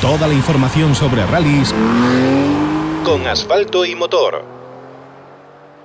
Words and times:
Toda 0.00 0.26
la 0.26 0.32
información 0.32 0.94
sobre 0.94 1.26
rallies 1.26 1.74
con 3.04 3.26
asfalto 3.26 3.84
y 3.84 3.94
motor. 3.94 4.42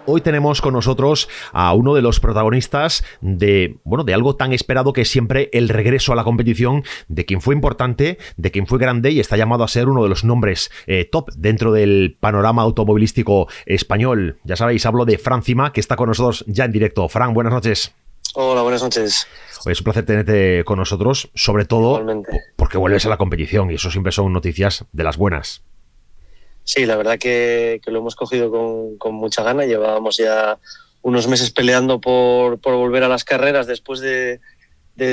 Hoy 0.05 0.21
tenemos 0.21 0.61
con 0.61 0.73
nosotros 0.73 1.27
a 1.51 1.73
uno 1.73 1.95
de 1.95 2.01
los 2.01 2.21
protagonistas 2.21 3.03
de, 3.19 3.75
bueno, 3.83 4.05
de 4.05 4.13
algo 4.13 4.37
tan 4.37 4.53
esperado 4.53 4.93
que 4.93 5.01
es 5.01 5.09
siempre 5.09 5.49
el 5.51 5.67
regreso 5.67 6.13
a 6.13 6.15
la 6.15 6.23
competición, 6.23 6.85
de 7.09 7.25
quien 7.25 7.41
fue 7.41 7.55
importante, 7.55 8.17
de 8.37 8.51
quien 8.51 8.67
fue 8.67 8.79
grande 8.79 9.11
y 9.11 9.19
está 9.19 9.35
llamado 9.35 9.65
a 9.65 9.67
ser 9.67 9.89
uno 9.89 10.03
de 10.03 10.09
los 10.09 10.23
nombres 10.23 10.71
eh, 10.87 11.03
top 11.03 11.31
dentro 11.35 11.73
del 11.73 12.15
panorama 12.17 12.61
automovilístico 12.61 13.49
español. 13.65 14.39
Ya 14.45 14.55
sabéis, 14.55 14.85
hablo 14.85 15.03
de 15.03 15.17
Fran 15.17 15.43
Cima, 15.43 15.73
que 15.73 15.81
está 15.81 15.97
con 15.97 16.07
nosotros 16.07 16.45
ya 16.47 16.63
en 16.63 16.71
directo. 16.71 17.09
Fran, 17.09 17.33
buenas 17.33 17.51
noches. 17.51 17.93
Hola, 18.33 18.63
buenas 18.63 18.83
noches. 18.83 19.27
es 19.65 19.79
un 19.79 19.83
placer 19.83 20.05
tenerte 20.05 20.63
con 20.65 20.79
nosotros, 20.79 21.29
sobre 21.35 21.65
todo 21.65 22.05
porque 22.55 22.77
vuelves 22.77 23.05
a 23.05 23.09
la 23.09 23.17
competición 23.17 23.71
y 23.71 23.75
eso 23.75 23.91
siempre 23.91 24.11
son 24.11 24.33
noticias 24.33 24.85
de 24.91 25.03
las 25.03 25.17
buenas. 25.17 25.61
Sí, 26.63 26.85
la 26.85 26.97
verdad 26.97 27.19
que, 27.19 27.79
lo 27.85 27.99
hemos 27.99 28.15
cogido 28.15 28.97
con, 28.97 29.15
mucha 29.15 29.43
gana. 29.43 29.65
Llevábamos 29.65 30.17
ya 30.17 30.57
unos 31.03 31.27
meses 31.27 31.51
peleando 31.51 32.01
por, 32.01 32.59
volver 32.59 33.03
a 33.03 33.07
las 33.07 33.23
carreras 33.23 33.67
después 33.67 33.99
de, 33.99 34.39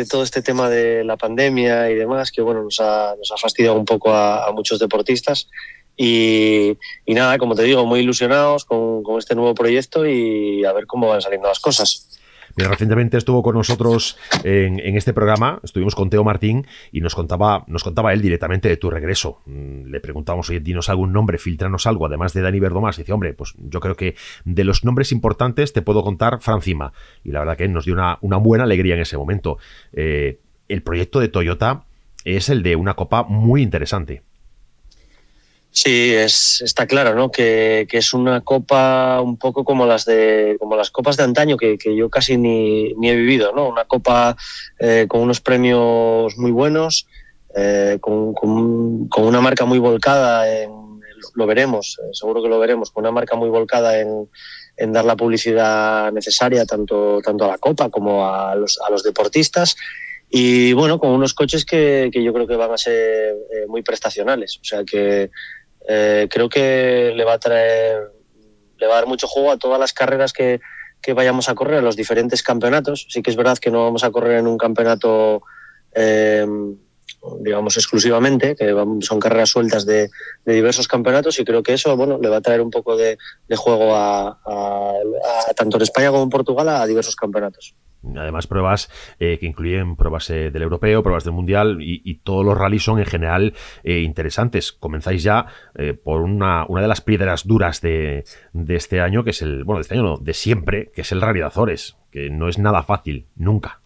todo 0.09 0.23
este 0.23 0.43
tema 0.43 0.71
de 0.71 1.05
la 1.05 1.17
pandemia 1.17 1.91
y 1.91 1.95
demás, 1.95 2.33
que 2.33 2.41
bueno, 2.41 2.63
nos 2.63 2.81
ha, 2.81 3.15
nos 3.19 3.31
ha 3.31 3.37
fastidiado 3.37 3.77
un 3.77 3.85
poco 3.85 4.13
a, 4.15 4.51
muchos 4.53 4.79
deportistas. 4.79 5.49
Y, 5.97 6.77
nada, 7.07 7.37
como 7.37 7.55
te 7.55 7.65
digo, 7.65 7.85
muy 7.85 8.01
ilusionados 8.01 8.65
con, 8.65 9.03
con 9.03 9.19
este 9.19 9.35
nuevo 9.35 9.55
proyecto 9.55 10.07
y 10.07 10.65
a 10.65 10.73
ver 10.73 10.87
cómo 10.87 11.09
van 11.09 11.21
saliendo 11.21 11.49
las 11.49 11.61
cosas 11.61 12.19
recientemente 12.57 13.17
estuvo 13.17 13.43
con 13.43 13.55
nosotros 13.55 14.19
en, 14.45 14.79
este 14.97 15.13
programa, 15.13 15.61
estuvimos 15.63 15.95
con 15.95 16.11
Teo 16.11 16.25
Martín 16.25 16.67
y 16.91 17.01
nos 17.01 17.15
contaba, 17.15 17.65
nos 17.67 17.85
contaba 17.85 18.13
él 18.13 18.23
directamente 18.23 18.69
de 18.69 18.77
tu 18.77 18.91
regreso. 18.91 19.41
Mm, 19.47 19.91
le 19.91 20.01
preguntamos, 20.01 20.51
oye, 20.51 20.61
dinos 20.61 20.89
algún 20.89 21.13
nombre, 21.13 21.39
filtranos 21.39 21.87
algo, 21.87 22.07
además 22.07 22.33
de 22.33 22.43
Dani 22.43 22.61
Verdomás. 22.61 22.99
Y 22.99 23.03
dice, 23.03 23.13
hombre, 23.13 23.33
pues 23.35 23.55
yo 23.59 23.81
creo 23.81 23.97
que 23.97 24.15
de 24.45 24.65
los 24.65 24.85
nombres 24.85 25.13
importantes 25.13 25.73
te 25.73 25.83
puedo 25.83 26.03
contar 26.03 26.41
Francima. 26.41 26.93
Y 27.25 27.31
la 27.31 27.41
verdad 27.41 27.57
que 27.57 27.69
nos 27.69 27.85
dio 27.85 27.95
una, 27.95 28.37
buena 28.39 28.65
alegría 28.65 28.95
en 28.95 29.01
ese 29.01 29.17
momento. 29.17 29.59
Eh, 29.93 30.41
el 30.69 30.83
proyecto 30.83 31.21
de 31.21 31.29
Toyota 31.29 31.85
es 32.25 32.49
el 32.49 32.63
de 32.63 32.77
una 32.77 32.95
copa 32.95 33.25
muy 33.25 33.63
interesante. 33.63 34.23
Sí, 35.75 36.13
es, 36.15 36.61
está 36.61 36.87
claro, 36.87 37.15
¿no? 37.15 37.31
Que, 37.31 37.89
es 37.91 38.13
una 38.13 38.43
copa 38.43 39.23
un 39.23 39.39
poco 39.39 39.65
como 39.65 39.87
las 39.87 40.05
de 40.05 40.57
como 40.61 40.77
las 40.77 40.91
copas 40.91 41.17
de 41.17 41.25
antaño 41.25 41.57
que, 41.57 41.79
yo 41.97 42.11
casi 42.11 42.37
ni, 42.37 42.91
he 42.91 43.17
vivido, 43.17 43.53
¿no? 43.55 43.69
Una 43.69 43.87
copa 43.87 44.37
eh, 44.79 45.07
con 45.09 45.23
unos 45.23 45.41
premios 45.41 46.37
muy 46.37 46.51
buenos, 46.51 47.07
eh, 47.57 47.97
con, 48.03 48.35
una 49.17 49.41
marca 49.41 49.65
muy 49.65 49.79
volcada 49.79 50.47
en, 50.47 50.71
lo 51.35 51.47
veremos, 51.47 51.99
eh, 52.03 52.11
seguro 52.13 52.43
que 52.43 52.51
lo 52.51 52.59
veremos, 52.59 52.91
con 52.91 53.05
una 53.05 53.13
marca 53.13 53.35
muy 53.35 53.49
volcada 53.49 53.99
en, 53.99 54.29
dar 54.93 55.07
la 55.07 55.17
publicidad 55.17 56.13
necesaria 56.13 56.67
tanto, 56.67 57.21
tanto 57.23 57.45
a 57.45 57.49
la 57.49 57.59
copa 57.59 57.89
como 57.89 58.29
a 58.29 58.55
los, 58.57 58.79
a 58.87 58.91
los 58.91 59.03
deportistas 59.03 59.77
y 60.29 60.73
bueno, 60.73 60.99
con 60.99 61.11
unos 61.11 61.35
coches 61.35 61.65
que, 61.65 62.11
que, 62.13 62.23
yo 62.23 62.33
creo 62.33 62.47
que 62.47 62.57
van 62.57 62.73
a 62.73 62.79
ser 62.79 63.37
muy 63.69 63.83
prestacionales. 63.83 64.59
O 64.61 64.65
sea 64.65 64.83
que 64.83 65.31
eh, 65.89 66.29
creo 66.31 66.49
que 66.49 67.13
le 67.15 67.25
va 67.25 67.35
a 67.35 67.39
traer, 67.39 68.11
le 68.79 68.87
va 68.87 68.95
a 68.95 68.97
dar 68.97 69.07
mucho 69.07 69.27
juego 69.27 69.51
a 69.51 69.59
todas 69.59 69.81
las 69.81 69.93
carreras 69.93 70.33
que, 70.33 70.61
que 71.01 71.13
vayamos 71.13 71.49
a 71.49 71.55
correr, 71.55 71.79
a 71.79 71.83
los 71.83 71.97
diferentes 71.97 72.43
campeonatos. 72.43 73.07
Sí 73.09 73.23
que 73.23 73.31
es 73.31 73.37
verdad 73.37 73.59
que 73.59 73.71
no 73.71 73.85
vamos 73.85 74.05
a 74.05 74.11
correr 74.11 74.39
en 74.39 74.47
un 74.47 74.57
campeonato, 74.57 75.43
eh, 75.95 76.47
digamos, 77.41 77.77
exclusivamente, 77.77 78.55
que 78.57 78.75
son 79.01 79.21
carreras 79.21 79.51
sueltas 79.51 79.85
de, 79.85 80.11
de, 80.45 80.55
diversos 80.55 80.89
campeonatos 80.89 81.39
y 81.39 81.45
creo 81.45 81.63
que 81.63 81.75
eso, 81.75 81.97
bueno, 81.97 82.19
le 82.21 82.29
va 82.29 82.39
a 82.39 82.41
traer 82.41 82.61
un 82.61 82.71
poco 82.71 82.97
de, 82.97 83.19
de 83.49 83.57
juego 83.57 83.95
a, 83.95 84.39
tanto 85.57 85.77
en 85.77 85.83
España 85.83 86.11
como 86.11 86.23
en 86.23 86.31
Portugal 86.31 86.69
a 86.69 86.87
diversos 86.87 87.17
campeonatos. 87.17 87.75
Además, 88.17 88.47
pruebas 88.47 88.91
eh, 89.21 89.39
que 89.39 89.47
incluyen 89.47 89.97
pruebas 89.97 90.29
eh, 90.31 90.51
del 90.51 90.63
europeo, 90.63 91.03
pruebas 91.03 91.25
del 91.25 91.35
mundial 91.35 91.79
y, 91.81 92.13
todos 92.25 92.45
los 92.45 92.57
rallies 92.57 92.85
son 92.85 92.99
en 92.99 93.07
general 93.07 93.55
eh, 93.85 94.01
interesantes. 94.01 94.73
Comenzáis 94.73 95.23
ya 95.23 95.47
por 96.05 96.21
una, 96.21 96.65
una, 96.69 96.83
de 96.83 96.89
las 96.89 97.01
piedras 97.01 97.47
duras 97.47 97.81
de, 97.81 98.25
de, 98.53 98.77
este 98.77 99.01
año, 99.01 99.25
que 99.25 99.31
es 99.31 99.43
el, 99.43 99.65
bueno, 99.65 99.79
de 99.79 99.83
este 99.83 99.95
año 99.95 100.03
no, 100.03 100.17
de 100.19 100.35
siempre, 100.35 100.91
que 100.95 101.01
es 101.01 101.13
el 101.13 101.21
Rally 101.21 101.41
de 101.41 101.47
Azores, 101.47 101.97
que 102.11 102.31
no 102.31 102.49
es 102.49 102.59
nada 102.59 102.83
fácil, 102.83 103.27
nunca. 103.35 103.81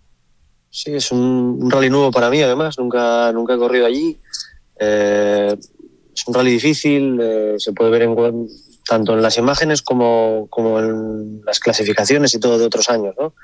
Sí, 0.70 0.92
es 0.94 1.12
un, 1.12 1.70
rally 1.70 1.88
nuevo 1.88 2.10
para 2.10 2.28
mí, 2.28 2.42
además, 2.42 2.78
nunca, 2.78 3.32
nunca 3.32 3.54
he 3.54 3.58
corrido 3.58 3.86
allí. 3.86 4.18
es 4.78 6.26
un 6.26 6.34
rally 6.34 6.50
difícil, 6.50 7.20
se 7.56 7.72
puede 7.72 7.90
ver 7.90 8.02
en, 8.02 8.14
tanto 8.86 9.14
en 9.14 9.22
las 9.22 9.38
imágenes 9.38 9.82
como, 9.82 10.46
como 10.50 10.78
en 10.80 11.42
las 11.44 11.60
clasificaciones 11.60 12.34
y 12.34 12.40
todo 12.40 12.58
de 12.58 12.66
otros 12.66 12.90
años, 12.90 13.14
¿no? 13.18 13.34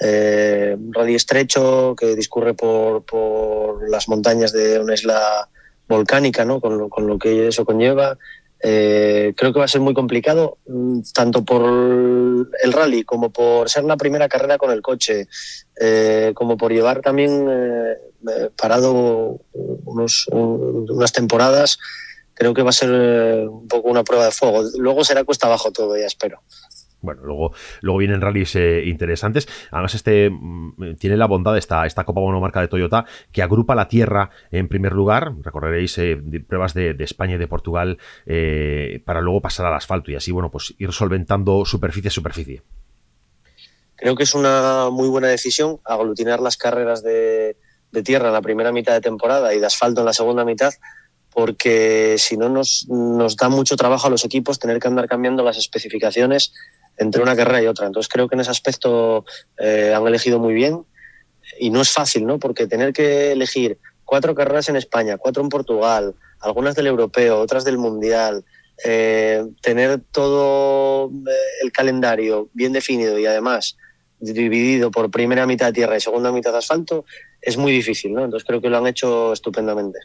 Eh, 0.00 0.76
un 0.78 0.92
rally 0.92 1.14
estrecho 1.14 1.94
que 1.96 2.14
discurre 2.16 2.54
por, 2.54 3.04
por, 3.04 3.88
las 3.88 4.08
montañas 4.08 4.52
de 4.52 4.78
una 4.80 4.94
isla 4.94 5.48
volcánica, 5.88 6.44
¿no? 6.44 6.60
con, 6.60 6.78
lo, 6.78 6.88
con 6.88 7.06
lo 7.06 7.18
que 7.18 7.48
eso 7.48 7.64
conlleva. 7.64 8.18
Eh, 8.66 9.34
creo 9.36 9.52
que 9.52 9.58
va 9.58 9.66
a 9.66 9.68
ser 9.68 9.82
muy 9.82 9.92
complicado, 9.92 10.56
mm, 10.66 11.00
tanto 11.12 11.44
por 11.44 11.62
el 11.64 12.72
rally 12.72 13.04
como 13.04 13.30
por 13.30 13.68
ser 13.68 13.84
la 13.84 13.98
primera 13.98 14.26
carrera 14.26 14.56
con 14.56 14.70
el 14.70 14.80
coche, 14.80 15.28
eh, 15.78 16.32
como 16.34 16.56
por 16.56 16.72
llevar 16.72 17.02
también 17.02 17.46
eh, 17.46 18.48
parado 18.56 19.38
unos, 19.52 20.26
unas 20.30 21.12
temporadas. 21.12 21.78
Creo 22.32 22.54
que 22.54 22.62
va 22.62 22.70
a 22.70 22.72
ser 22.72 22.90
un 22.90 23.68
poco 23.68 23.90
una 23.90 24.02
prueba 24.02 24.24
de 24.24 24.32
fuego. 24.32 24.62
Luego 24.78 25.04
será 25.04 25.24
cuesta 25.24 25.46
abajo 25.46 25.70
todo, 25.70 25.96
ya 25.98 26.06
espero. 26.06 26.40
Bueno, 27.04 27.22
luego, 27.24 27.52
luego 27.82 27.98
vienen 27.98 28.20
rallies 28.20 28.56
eh, 28.56 28.84
interesantes. 28.86 29.46
Además, 29.70 29.94
este 29.94 30.30
mm, 30.30 30.96
tiene 30.98 31.16
la 31.16 31.26
bondad 31.26 31.56
esta, 31.56 31.86
esta 31.86 32.04
Copa 32.04 32.20
Monomarca 32.20 32.60
de 32.60 32.68
Toyota 32.68 33.04
que 33.30 33.42
agrupa 33.42 33.74
la 33.74 33.88
tierra 33.88 34.30
en 34.50 34.68
primer 34.68 34.92
lugar. 34.92 35.34
Recorreréis 35.42 35.98
eh, 35.98 36.16
pruebas 36.46 36.74
de, 36.74 36.96
España 36.98 37.34
y 37.34 37.38
de 37.38 37.46
Portugal 37.46 37.98
eh, 38.24 39.02
para 39.04 39.20
luego 39.20 39.42
pasar 39.42 39.66
al 39.66 39.74
asfalto 39.74 40.10
y 40.10 40.16
así, 40.16 40.32
bueno, 40.32 40.50
pues 40.50 40.74
ir 40.78 40.92
solventando 40.92 41.64
superficie 41.64 42.08
a 42.08 42.10
superficie. 42.10 42.62
Creo 43.96 44.16
que 44.16 44.24
es 44.24 44.34
una 44.34 44.88
muy 44.90 45.08
buena 45.08 45.28
decisión 45.28 45.78
aglutinar 45.84 46.40
las 46.40 46.56
carreras 46.56 47.02
de, 47.02 47.56
tierra 48.02 48.28
en 48.28 48.32
la 48.32 48.42
primera 48.42 48.72
mitad 48.72 48.92
de 48.92 49.00
temporada 49.00 49.54
y 49.54 49.60
de 49.60 49.66
asfalto 49.66 50.00
en 50.00 50.06
la 50.06 50.12
segunda 50.12 50.44
mitad 50.44 50.72
porque 51.30 52.16
si 52.18 52.36
no 52.36 52.48
nos, 52.48 52.86
nos 52.88 53.36
da 53.36 53.48
mucho 53.48 53.76
trabajo 53.76 54.06
a 54.06 54.10
los 54.10 54.24
equipos 54.24 54.58
tener 54.58 54.78
que 54.78 54.88
andar 54.88 55.08
cambiando 55.08 55.42
las 55.42 55.58
especificaciones 55.58 56.52
entre 56.98 57.22
una 57.22 57.36
carrera 57.36 57.62
y 57.62 57.66
otra. 57.66 57.86
Entonces 57.86 58.12
creo 58.12 58.28
que 58.28 58.34
en 58.34 58.40
ese 58.40 58.50
aspecto 58.50 59.24
eh, 59.58 59.92
han 59.94 60.06
elegido 60.06 60.38
muy 60.38 60.54
bien 60.54 60.84
y 61.58 61.70
no 61.70 61.80
es 61.80 61.90
fácil, 61.90 62.26
¿no? 62.26 62.38
Porque 62.38 62.66
tener 62.66 62.92
que 62.92 63.32
elegir 63.32 63.78
cuatro 64.04 64.34
carreras 64.34 64.68
en 64.68 64.76
España, 64.76 65.16
cuatro 65.18 65.42
en 65.42 65.48
Portugal, 65.48 66.14
algunas 66.40 66.74
del 66.74 66.86
europeo, 66.86 67.40
otras 67.40 67.64
del 67.64 67.78
mundial, 67.78 68.44
eh, 68.84 69.44
tener 69.62 70.00
todo 70.10 71.08
eh, 71.08 71.30
el 71.62 71.72
calendario 71.72 72.48
bien 72.52 72.72
definido 72.72 73.18
y 73.18 73.26
además 73.26 73.76
dividido 74.18 74.90
por 74.90 75.10
primera 75.10 75.46
mitad 75.46 75.72
tierra 75.72 75.96
y 75.96 76.00
segunda 76.00 76.32
mitad 76.32 76.56
asfalto 76.56 77.04
es 77.40 77.56
muy 77.56 77.72
difícil, 77.72 78.14
¿no? 78.14 78.24
Entonces 78.24 78.46
creo 78.46 78.60
que 78.60 78.70
lo 78.70 78.78
han 78.78 78.86
hecho 78.86 79.32
estupendamente 79.32 79.98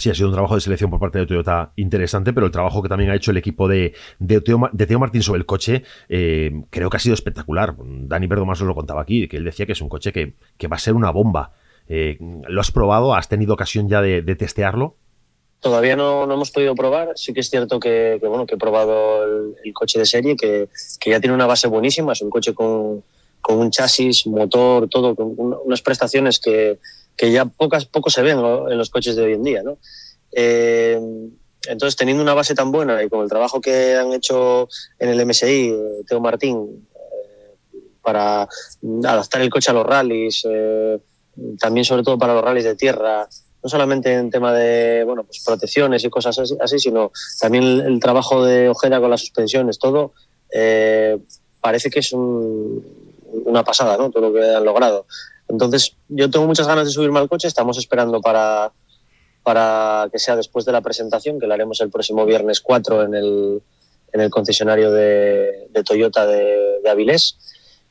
sí 0.00 0.10
ha 0.10 0.14
sido 0.14 0.28
un 0.28 0.34
trabajo 0.34 0.54
de 0.54 0.60
selección 0.60 0.90
por 0.90 0.98
parte 0.98 1.18
de 1.18 1.26
Toyota 1.26 1.72
interesante, 1.76 2.32
pero 2.32 2.46
el 2.46 2.52
trabajo 2.52 2.82
que 2.82 2.88
también 2.88 3.10
ha 3.10 3.14
hecho 3.14 3.30
el 3.30 3.36
equipo 3.36 3.68
de, 3.68 3.94
de, 4.18 4.40
Teo, 4.40 4.98
Martín 4.98 5.22
sobre 5.22 5.38
el 5.38 5.46
coche 5.46 5.84
eh, 6.08 6.50
creo 6.70 6.88
que 6.88 6.96
ha 6.96 7.00
sido 7.00 7.14
espectacular. 7.14 7.74
Dani 7.78 8.26
más 8.26 8.60
os 8.60 8.66
lo 8.66 8.74
contaba 8.74 9.02
aquí, 9.02 9.28
que 9.28 9.36
él 9.36 9.44
decía 9.44 9.66
que 9.66 9.72
es 9.72 9.80
un 9.80 9.88
coche 9.88 10.12
que, 10.12 10.34
va 10.66 10.76
a 10.76 10.78
ser 10.78 10.94
una 10.94 11.10
bomba. 11.10 11.52
Eh, 11.88 12.18
¿Lo 12.48 12.60
has 12.60 12.70
probado? 12.70 13.14
¿Has 13.14 13.28
tenido 13.28 13.54
ocasión 13.54 13.88
ya 13.88 14.00
de, 14.00 14.22
testearlo? 14.36 14.96
Todavía 15.60 15.94
no, 15.94 16.26
no, 16.26 16.34
hemos 16.34 16.50
podido 16.50 16.74
probar. 16.74 17.12
Sí 17.16 17.34
que 17.34 17.40
es 17.40 17.50
cierto 17.50 17.78
que, 17.78 18.18
bueno, 18.22 18.46
que 18.46 18.54
he 18.54 18.58
probado 18.58 19.24
el, 19.62 19.72
coche 19.74 19.98
de 19.98 20.06
serie, 20.06 20.36
que, 20.36 20.68
ya 21.04 21.20
tiene 21.20 21.34
una 21.34 21.46
base 21.46 21.68
buenísima. 21.68 22.12
Es 22.12 22.22
un 22.22 22.30
coche 22.30 22.54
con, 22.54 23.04
un 23.48 23.70
chasis, 23.70 24.26
motor, 24.26 24.88
todo, 24.88 25.14
con 25.14 25.34
unas 25.36 25.82
prestaciones 25.82 26.38
que, 26.38 26.78
que 27.16 27.30
ya 27.30 27.44
pocas, 27.44 27.84
poco 27.84 28.08
se 28.08 28.22
ven 28.22 28.38
en 28.38 28.78
los 28.78 28.88
coches 28.88 29.14
de 29.14 29.22
hoy 29.22 29.34
en 29.34 29.42
día. 29.42 29.62
¿no? 29.62 29.76
Eh, 30.32 30.98
entonces, 31.68 31.96
teniendo 31.96 32.22
una 32.22 32.34
base 32.34 32.54
tan 32.54 32.72
buena 32.72 33.02
y 33.02 33.08
con 33.08 33.22
el 33.22 33.28
trabajo 33.28 33.60
que 33.60 33.94
han 33.96 34.12
hecho 34.14 34.68
en 34.98 35.10
el 35.10 35.26
MSI, 35.26 35.68
eh, 35.68 36.04
Teo 36.08 36.20
Martín, 36.20 36.88
eh, 36.94 37.78
para 38.00 38.48
adaptar 39.04 39.42
el 39.42 39.50
coche 39.50 39.70
a 39.70 39.74
los 39.74 39.84
rallies, 39.84 40.46
también 41.58 41.84
sobre 41.84 42.02
todo 42.02 42.18
para 42.18 42.34
los 42.34 42.42
rallies 42.42 42.64
de 42.64 42.76
tierra, 42.76 43.28
no 43.62 43.68
solamente 43.68 44.14
en 44.14 44.30
tema 44.30 44.54
de 44.54 45.04
bueno, 45.04 45.24
pues 45.24 45.42
protecciones 45.44 46.02
y 46.02 46.08
cosas 46.08 46.40
así, 46.58 46.78
sino 46.78 47.12
también 47.38 47.64
el, 47.64 48.00
trabajo 48.00 48.42
de 48.42 48.70
Ojeda 48.70 48.98
con 48.98 49.10
las 49.10 49.20
suspensiones, 49.20 49.78
todo, 49.78 50.14
parece 51.60 51.90
que 51.90 52.00
es 52.00 52.14
una 53.32 53.64
pasada, 53.64 53.96
¿no? 53.96 54.10
Todo 54.10 54.30
lo 54.30 54.32
que 54.32 54.54
han 54.54 54.64
logrado. 54.64 55.06
Entonces, 55.48 55.96
yo 56.08 56.30
tengo 56.30 56.46
muchas 56.46 56.66
ganas 56.66 56.86
de 56.86 56.92
subirme 56.92 57.18
al 57.18 57.28
coche, 57.28 57.48
estamos 57.48 57.76
esperando 57.78 58.20
para, 58.20 58.72
para 59.42 60.08
que 60.12 60.18
sea 60.18 60.36
después 60.36 60.64
de 60.64 60.72
la 60.72 60.80
presentación, 60.80 61.40
que 61.40 61.46
la 61.46 61.54
haremos 61.54 61.80
el 61.80 61.90
próximo 61.90 62.24
viernes 62.24 62.60
4 62.60 63.04
en 63.04 63.14
el, 63.14 63.62
en 64.12 64.20
el 64.20 64.30
concesionario 64.30 64.90
de, 64.92 65.68
Toyota 65.84 66.26
de, 66.26 66.80
Avilés. 66.88 67.36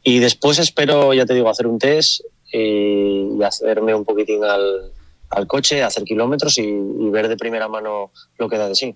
Y 0.03 0.19
después 0.19 0.59
espero, 0.59 1.13
ya 1.13 1.25
te 1.25 1.33
digo, 1.33 1.49
hacer 1.49 1.67
un 1.67 1.79
test 1.79 2.21
y, 2.51 3.41
hacerme 3.43 3.93
un 3.93 4.05
poquitín 4.05 4.43
al, 4.43 4.93
al 5.29 5.47
coche, 5.47 5.83
hacer 5.83 6.03
kilómetros 6.03 6.57
y, 6.57 6.71
ver 7.09 7.27
de 7.27 7.35
primera 7.35 7.67
mano 7.67 8.11
lo 8.37 8.47
que 8.49 8.57
da 8.57 8.69
de 8.69 8.75
sí 8.75 8.95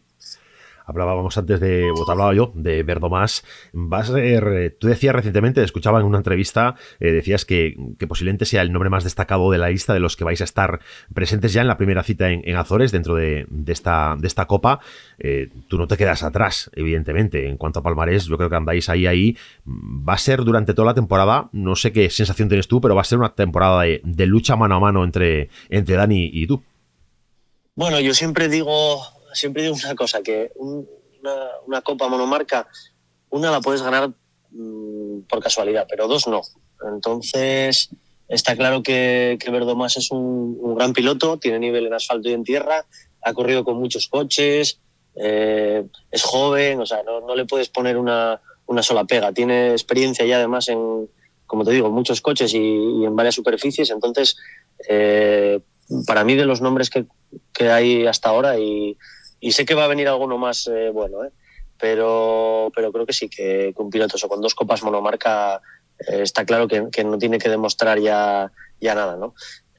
hablábamos 0.85 1.37
antes 1.37 1.59
de, 1.59 1.89
o 1.91 2.05
te 2.05 2.11
hablaba 2.11 2.33
yo, 2.33 2.51
de 2.55 2.83
Verdomás. 2.83 3.43
Va 3.73 3.99
a 3.99 4.05
ser, 4.05 4.47
eh, 4.47 4.69
tú 4.69 4.87
decías 4.87 5.15
recientemente, 5.15 5.63
escuchaba 5.63 5.99
en 5.99 6.05
una 6.05 6.17
entrevista, 6.17 6.75
eh, 6.99 7.11
decías 7.11 7.45
que, 7.45 7.75
posiblemente 8.07 8.45
sea 8.45 8.61
el 8.61 8.71
nombre 8.71 8.89
más 8.89 9.03
destacado 9.03 9.49
de 9.51 9.57
la 9.57 9.69
lista 9.69 9.93
de 9.93 9.99
los 9.99 10.15
que 10.15 10.23
vais 10.23 10.41
a 10.41 10.43
estar 10.43 10.79
presentes 11.13 11.53
ya 11.53 11.61
en 11.61 11.67
la 11.67 11.77
primera 11.77 12.03
cita 12.03 12.29
en, 12.29 12.53
Azores 12.53 12.91
dentro 12.91 13.15
de, 13.15 13.47
esta, 13.67 14.15
de 14.19 14.27
esta 14.27 14.45
copa. 14.45 14.79
Eh, 15.17 15.49
tú 15.67 15.77
no 15.77 15.87
te 15.87 15.97
quedas 15.97 16.23
atrás, 16.23 16.69
evidentemente. 16.75 17.47
En 17.47 17.57
cuanto 17.57 17.79
a 17.79 17.83
Palmarés, 17.83 18.25
yo 18.25 18.37
creo 18.37 18.49
que 18.49 18.55
andáis 18.55 18.89
ahí, 18.89 19.07
ahí. 19.07 19.37
Va 19.65 20.13
a 20.13 20.17
ser 20.17 20.43
durante 20.43 20.73
toda 20.73 20.87
la 20.87 20.93
temporada, 20.93 21.49
no 21.51 21.75
sé 21.75 21.91
qué 21.91 22.09
sensación 22.09 22.49
tienes 22.49 22.67
tú, 22.67 22.79
pero 22.79 22.95
va 22.95 23.01
a 23.01 23.05
ser 23.05 23.17
una 23.17 23.33
temporada 23.33 23.81
de, 23.83 24.01
de 24.03 24.25
lucha 24.27 24.55
mano 24.55 24.75
a 24.75 24.79
mano 24.79 25.03
entre, 25.03 25.49
entre 25.69 25.95
Dani 25.95 26.29
y 26.31 26.45
tú. 26.45 26.61
Bueno, 27.75 27.99
yo 27.99 28.13
siempre 28.13 28.49
digo 28.49 29.01
siempre 29.33 29.63
digo 29.63 29.75
una 29.75 29.95
cosa, 29.95 30.21
que 30.21 30.51
una, 30.55 31.81
copa 31.81 32.07
monomarca, 32.07 32.67
una 33.29 33.51
la 33.51 33.61
puedes 33.61 33.81
ganar 33.81 34.11
mm, 34.51 35.21
por 35.29 35.41
casualidad, 35.41 35.85
pero 35.89 36.07
dos 36.07 36.27
no. 36.27 36.41
Entonces, 36.93 37.89
está 38.27 38.55
claro 38.55 38.83
que, 38.83 39.37
que 39.39 39.51
Verdomás 39.51 39.97
es 39.97 40.11
un, 40.11 40.75
gran 40.75 40.93
piloto, 40.93 41.37
tiene 41.37 41.59
nivel 41.59 41.87
en 41.87 41.93
asfalto 41.93 42.29
y 42.29 42.33
en 42.33 42.43
tierra, 42.43 42.85
ha 43.21 43.33
corrido 43.33 43.63
con 43.63 43.77
muchos 43.77 44.07
coches, 44.07 44.79
eh, 45.15 45.85
es 46.11 46.23
joven, 46.23 46.79
o 46.79 46.85
sea, 46.85 47.03
no, 47.03 47.35
le 47.35 47.45
puedes 47.45 47.69
poner 47.69 47.97
una, 47.97 48.41
sola 48.81 49.05
pega. 49.05 49.31
Tiene 49.31 49.71
experiencia 49.71 50.25
ya 50.25 50.37
además 50.37 50.67
en, 50.69 51.09
como 51.45 51.63
te 51.63 51.71
digo, 51.71 51.89
muchos 51.89 52.21
coches 52.21 52.53
y, 52.53 53.05
en 53.05 53.15
varias 53.15 53.35
superficies. 53.35 53.91
Entonces, 53.91 54.37
eh, 54.89 55.59
para 56.07 56.23
mí 56.23 56.35
de 56.35 56.45
los 56.45 56.61
nombres 56.61 56.89
que, 56.89 57.05
que 57.53 57.69
hay 57.69 58.07
hasta 58.07 58.29
ahora 58.29 58.57
y, 58.57 58.97
y 59.43 59.51
sé 59.51 59.65
que 59.65 59.75
va 59.75 59.83
a 59.83 59.89
venir 59.89 60.07
alguno 60.07 60.37
más 60.37 60.67
eh, 60.67 60.89
bueno, 60.89 61.25
¿eh? 61.25 61.31
pero, 61.77 62.71
pero 62.73 62.93
creo 62.93 63.05
que 63.05 63.11
sí, 63.11 63.27
que, 63.27 63.73
un 63.75 63.89
piloto 63.89 64.15
eso, 64.15 64.29
con 64.29 64.39
dos 64.39 64.55
copas 64.55 64.83
monomarca 64.83 65.61
eh, 65.99 66.21
está 66.21 66.45
claro 66.45 66.65
que, 66.65 67.03
no 67.03 67.17
tiene 67.17 67.39
que 67.39 67.49
demostrar 67.49 67.99
ya, 67.99 68.49
ya 68.79 68.95
nada, 68.95 69.17
¿no? 69.17 69.35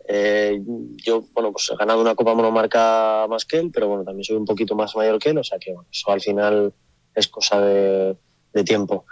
yo, 0.07 1.25
bueno, 1.33 1.51
pues 1.51 1.71
he 1.73 1.77
ganado 1.77 2.03
una 2.03 2.15
copa 2.15 2.35
monomarca 2.35 3.27
más 3.27 3.47
que 3.47 3.57
él, 3.57 3.71
pero 3.73 3.89
bueno, 3.89 4.05
también 4.05 4.23
soy 4.23 4.37
un 4.37 4.45
poquito 4.45 4.75
más 4.75 4.95
mayor 4.95 5.19
que 5.19 5.31
él, 5.31 5.39
o 5.39 5.45
sea 5.45 5.59
que 5.59 5.73
bueno, 5.73 5.89
eso 5.91 6.11
al 6.11 6.21
final 6.21 6.75
es 7.15 7.29
cosa 7.29 7.63
de 7.63 8.65
tiempo. 8.67 9.07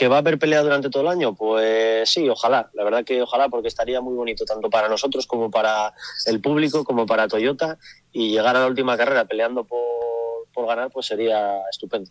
¿Que 0.00 0.08
va 0.08 0.16
a 0.16 0.18
haber 0.20 0.38
pelea 0.38 0.62
durante 0.62 0.88
todo 0.88 1.02
el 1.02 1.08
año? 1.10 1.34
Pues 1.34 2.08
sí, 2.08 2.26
ojalá. 2.26 2.70
La 2.72 2.84
verdad 2.84 3.04
que 3.04 3.20
ojalá, 3.20 3.50
porque 3.50 3.68
estaría 3.68 4.00
muy 4.00 4.14
bonito 4.14 4.46
tanto 4.46 4.70
para 4.70 4.88
nosotros 4.88 5.26
como 5.26 5.50
para 5.50 5.92
el 6.24 6.40
público, 6.40 6.84
como 6.84 7.04
para 7.04 7.28
Toyota. 7.28 7.76
Y 8.10 8.30
llegar 8.30 8.56
a 8.56 8.60
la 8.60 8.66
última 8.66 8.96
carrera 8.96 9.26
peleando 9.26 9.66
por, 9.66 10.66
ganar, 10.66 10.90
pues 10.90 11.04
sería 11.04 11.54
estupendo. 11.70 12.10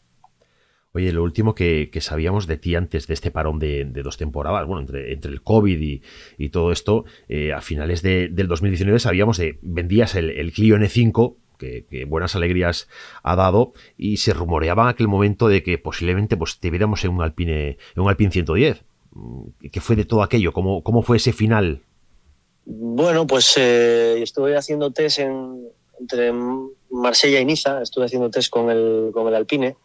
Oye, 0.94 1.12
lo 1.12 1.24
último 1.24 1.56
que, 1.56 1.89
sabíamos 2.00 2.45
de 2.45 2.57
ti 2.57 2.75
antes 2.75 3.07
de 3.07 3.15
este 3.15 3.31
parón 3.31 3.57
de, 3.57 3.86
dos 3.86 4.18
temporadas, 4.18 4.68
bueno, 4.68 4.81
entre, 4.81 5.12
entre 5.12 5.31
el 5.31 5.41
COVID 5.41 6.01
y, 6.38 6.50
todo 6.50 6.71
esto, 6.71 7.06
eh, 7.27 7.53
a 7.53 7.62
finales 7.62 8.03
del 8.03 8.47
2019 8.47 9.00
sabíamos 9.00 9.39
de 9.39 9.57
vendías 9.63 10.13
el, 10.13 10.30
el 10.30 10.51
Clio 10.53 10.75
N5 10.77 11.38
que, 11.59 12.06
buenas 12.06 12.35
alegrías 12.35 12.88
ha 13.21 13.35
dado 13.35 13.73
y 13.97 14.17
se 14.17 14.33
rumoreaba 14.33 14.83
en 14.83 14.89
aquel 14.89 15.07
momento 15.07 15.47
de 15.47 15.61
que 15.61 15.77
posiblemente 15.77 16.38
pues, 16.38 16.59
te 16.59 16.69
viéramos 16.71 17.03
en 17.03 17.11
un 17.11 17.21
Alpine, 17.21 17.77
en 17.95 18.01
un 18.01 18.09
Alpine 18.09 18.31
110. 18.31 18.83
Mm, 19.11 19.41
¿Qué 19.71 19.81
fue 19.81 19.95
de 19.95 20.06
todo 20.06 20.23
aquello? 20.23 20.53
¿Cómo, 20.53 20.81
cómo 20.81 21.03
fue 21.03 21.17
ese 21.17 21.33
final? 21.33 21.81
Bueno, 22.65 23.25
pues 23.27 23.56
eh, 23.57 24.21
estuve 24.21 24.56
haciendo 24.56 24.91
test 24.91 25.19
entre 26.00 26.31
Marsella 26.91 27.39
y 27.39 27.45
Niza, 27.45 27.81
estuve 27.81 28.05
haciendo 28.05 28.29
test 28.29 28.50
con 28.50 28.69
el, 28.69 29.09
con 29.13 29.27
el 29.27 29.35
Alpine. 29.35 29.75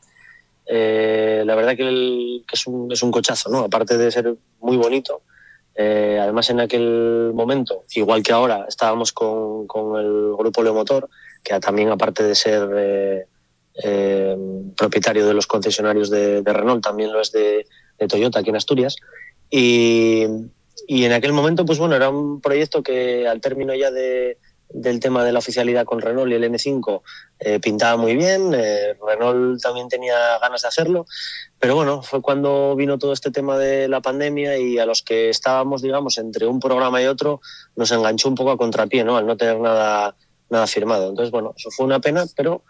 Eh, 0.66 1.42
la 1.44 1.54
verdad 1.54 1.76
que, 1.76 2.42
es, 2.52 2.66
un, 2.66 2.90
es, 2.92 3.02
un, 3.02 3.10
cochazo, 3.10 3.50
¿no? 3.50 3.60
Aparte 3.60 3.98
de 3.98 4.10
ser 4.10 4.34
muy 4.60 4.76
bonito. 4.76 5.22
Eh, 5.74 6.18
además, 6.20 6.50
en 6.50 6.60
aquel 6.60 7.32
momento, 7.34 7.84
igual 7.94 8.22
que 8.22 8.32
ahora, 8.32 8.66
estábamos 8.68 9.12
con, 9.12 9.66
con 9.66 9.98
el 9.98 10.34
grupo 10.36 10.62
Leomotor 10.62 11.08
que 11.44 11.60
también 11.60 11.90
aparte 11.90 12.24
de 12.24 12.34
ser 12.34 12.68
eh, 12.76 13.26
eh, 13.84 14.36
propietario 14.76 15.26
de 15.26 15.34
los 15.34 15.46
concesionarios 15.46 16.10
de, 16.10 16.42
Renault, 16.44 16.82
también 16.82 17.12
lo 17.12 17.20
es 17.20 17.30
de, 17.30 17.66
Toyota 18.08 18.40
aquí 18.40 18.50
en 18.50 18.56
Asturias. 18.56 18.96
Y, 19.50 20.26
en 20.88 21.12
aquel 21.12 21.32
momento, 21.32 21.64
pues 21.64 21.78
bueno, 21.78 21.94
era 21.94 22.08
un 22.08 22.40
proyecto 22.40 22.82
que 22.82 23.28
al 23.28 23.40
término 23.40 23.74
ya 23.74 23.90
del 23.90 25.00
tema 25.00 25.24
de 25.24 25.32
la 25.32 25.38
oficialidad 25.38 25.84
con 25.84 26.00
Renault 26.00 26.30
y 26.30 26.34
el 26.34 26.44
N5 26.44 27.02
eh, 27.38 27.60
pintaba 27.60 27.96
muy 27.96 28.16
bien, 28.16 28.52
Renault 28.52 29.62
también 29.62 29.88
tenía 29.88 30.38
ganas 30.40 30.62
de 30.62 30.68
hacerlo, 30.68 31.06
pero 31.58 31.76
bueno, 31.76 32.02
fue 32.02 32.20
cuando 32.20 32.74
vino 32.76 32.98
todo 32.98 33.12
este 33.12 33.30
tema 33.30 33.56
de 33.56 33.88
la 33.88 34.02
pandemia 34.02 34.58
y 34.58 34.78
a 34.78 34.84
los 34.84 35.02
que 35.02 35.30
estábamos, 35.30 35.80
digamos, 35.80 36.18
entre 36.18 36.46
un 36.46 36.60
programa 36.60 37.00
y 37.00 37.06
otro, 37.06 37.40
nos 37.76 37.90
enganchó 37.92 38.28
un 38.28 38.34
poco 38.34 38.50
a 38.50 38.58
contrapié, 38.58 39.04
¿no? 39.04 39.16
Al 39.16 39.26
no 39.26 39.36
tener 39.36 39.58
nada 39.60 40.16
nada 40.50 40.66
firmado. 40.66 41.08
Entonces, 41.10 41.30
bueno, 41.30 41.54
eso 41.56 41.70
fue 41.70 41.86
una 41.86 42.00
pena, 42.00 42.24
pero 42.36 42.62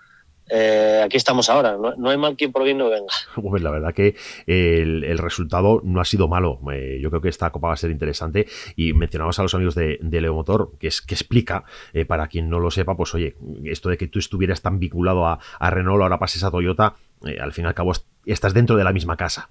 eh, 0.50 1.00
aquí 1.04 1.16
estamos 1.16 1.48
ahora. 1.48 1.76
No, 1.76 2.10
hay 2.10 2.16
mal 2.16 2.36
quien 2.36 2.52
por 2.52 2.64
bien 2.64 2.78
no 2.78 2.90
venga. 2.90 3.12
Pues 3.42 3.62
la 3.62 3.70
verdad 3.70 3.94
que 3.94 4.16
el, 4.46 5.18
resultado 5.18 5.80
no 5.84 6.00
ha 6.00 6.04
sido 6.04 6.28
malo. 6.28 6.60
Eh, 6.72 6.98
yo 7.00 7.10
creo 7.10 7.22
que 7.22 7.28
esta 7.28 7.50
copa 7.50 7.68
va 7.68 7.74
a 7.74 7.78
ser 7.78 7.90
interesante. 7.90 8.46
Y 8.76 8.92
mencionabas 8.92 9.38
a 9.38 9.42
los 9.42 9.54
amigos 9.54 9.74
de, 9.74 9.98
de 10.00 10.20
Leomotor, 10.20 10.72
que, 10.78 10.88
es, 10.88 11.00
que 11.00 11.14
explica, 11.14 11.64
eh, 11.92 12.04
para 12.04 12.28
quien 12.28 12.48
no 12.50 12.60
lo 12.60 12.70
sepa, 12.70 12.96
pues 12.96 13.14
oye, 13.14 13.36
esto 13.64 13.88
de 13.88 13.96
que 13.96 14.08
tú 14.08 14.18
estuvieras 14.18 14.62
tan 14.62 14.78
vinculado 14.78 15.26
a, 15.26 15.38
a 15.58 15.70
Renault, 15.70 16.02
ahora 16.02 16.18
pases 16.18 16.44
a 16.44 16.50
Toyota, 16.50 16.96
al 17.40 17.52
fin 17.52 17.64
y 17.64 17.68
al 17.68 17.74
cabo 17.74 17.92
estás 18.26 18.54
dentro 18.54 18.76
de 18.76 18.84
la 18.84 18.92
misma 18.92 19.16
casa. 19.16 19.48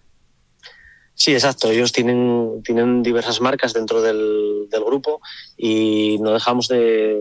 Sí, 1.16 1.34
exacto. 1.34 1.70
Ellos 1.70 1.92
tienen, 1.92 2.64
tienen 2.64 3.04
diversas 3.04 3.40
marcas 3.40 3.74
dentro 3.74 4.02
del, 4.02 4.68
grupo 4.86 5.22
y 5.58 6.18
no 6.20 6.34
dejamos 6.34 6.68
de, 6.68 7.20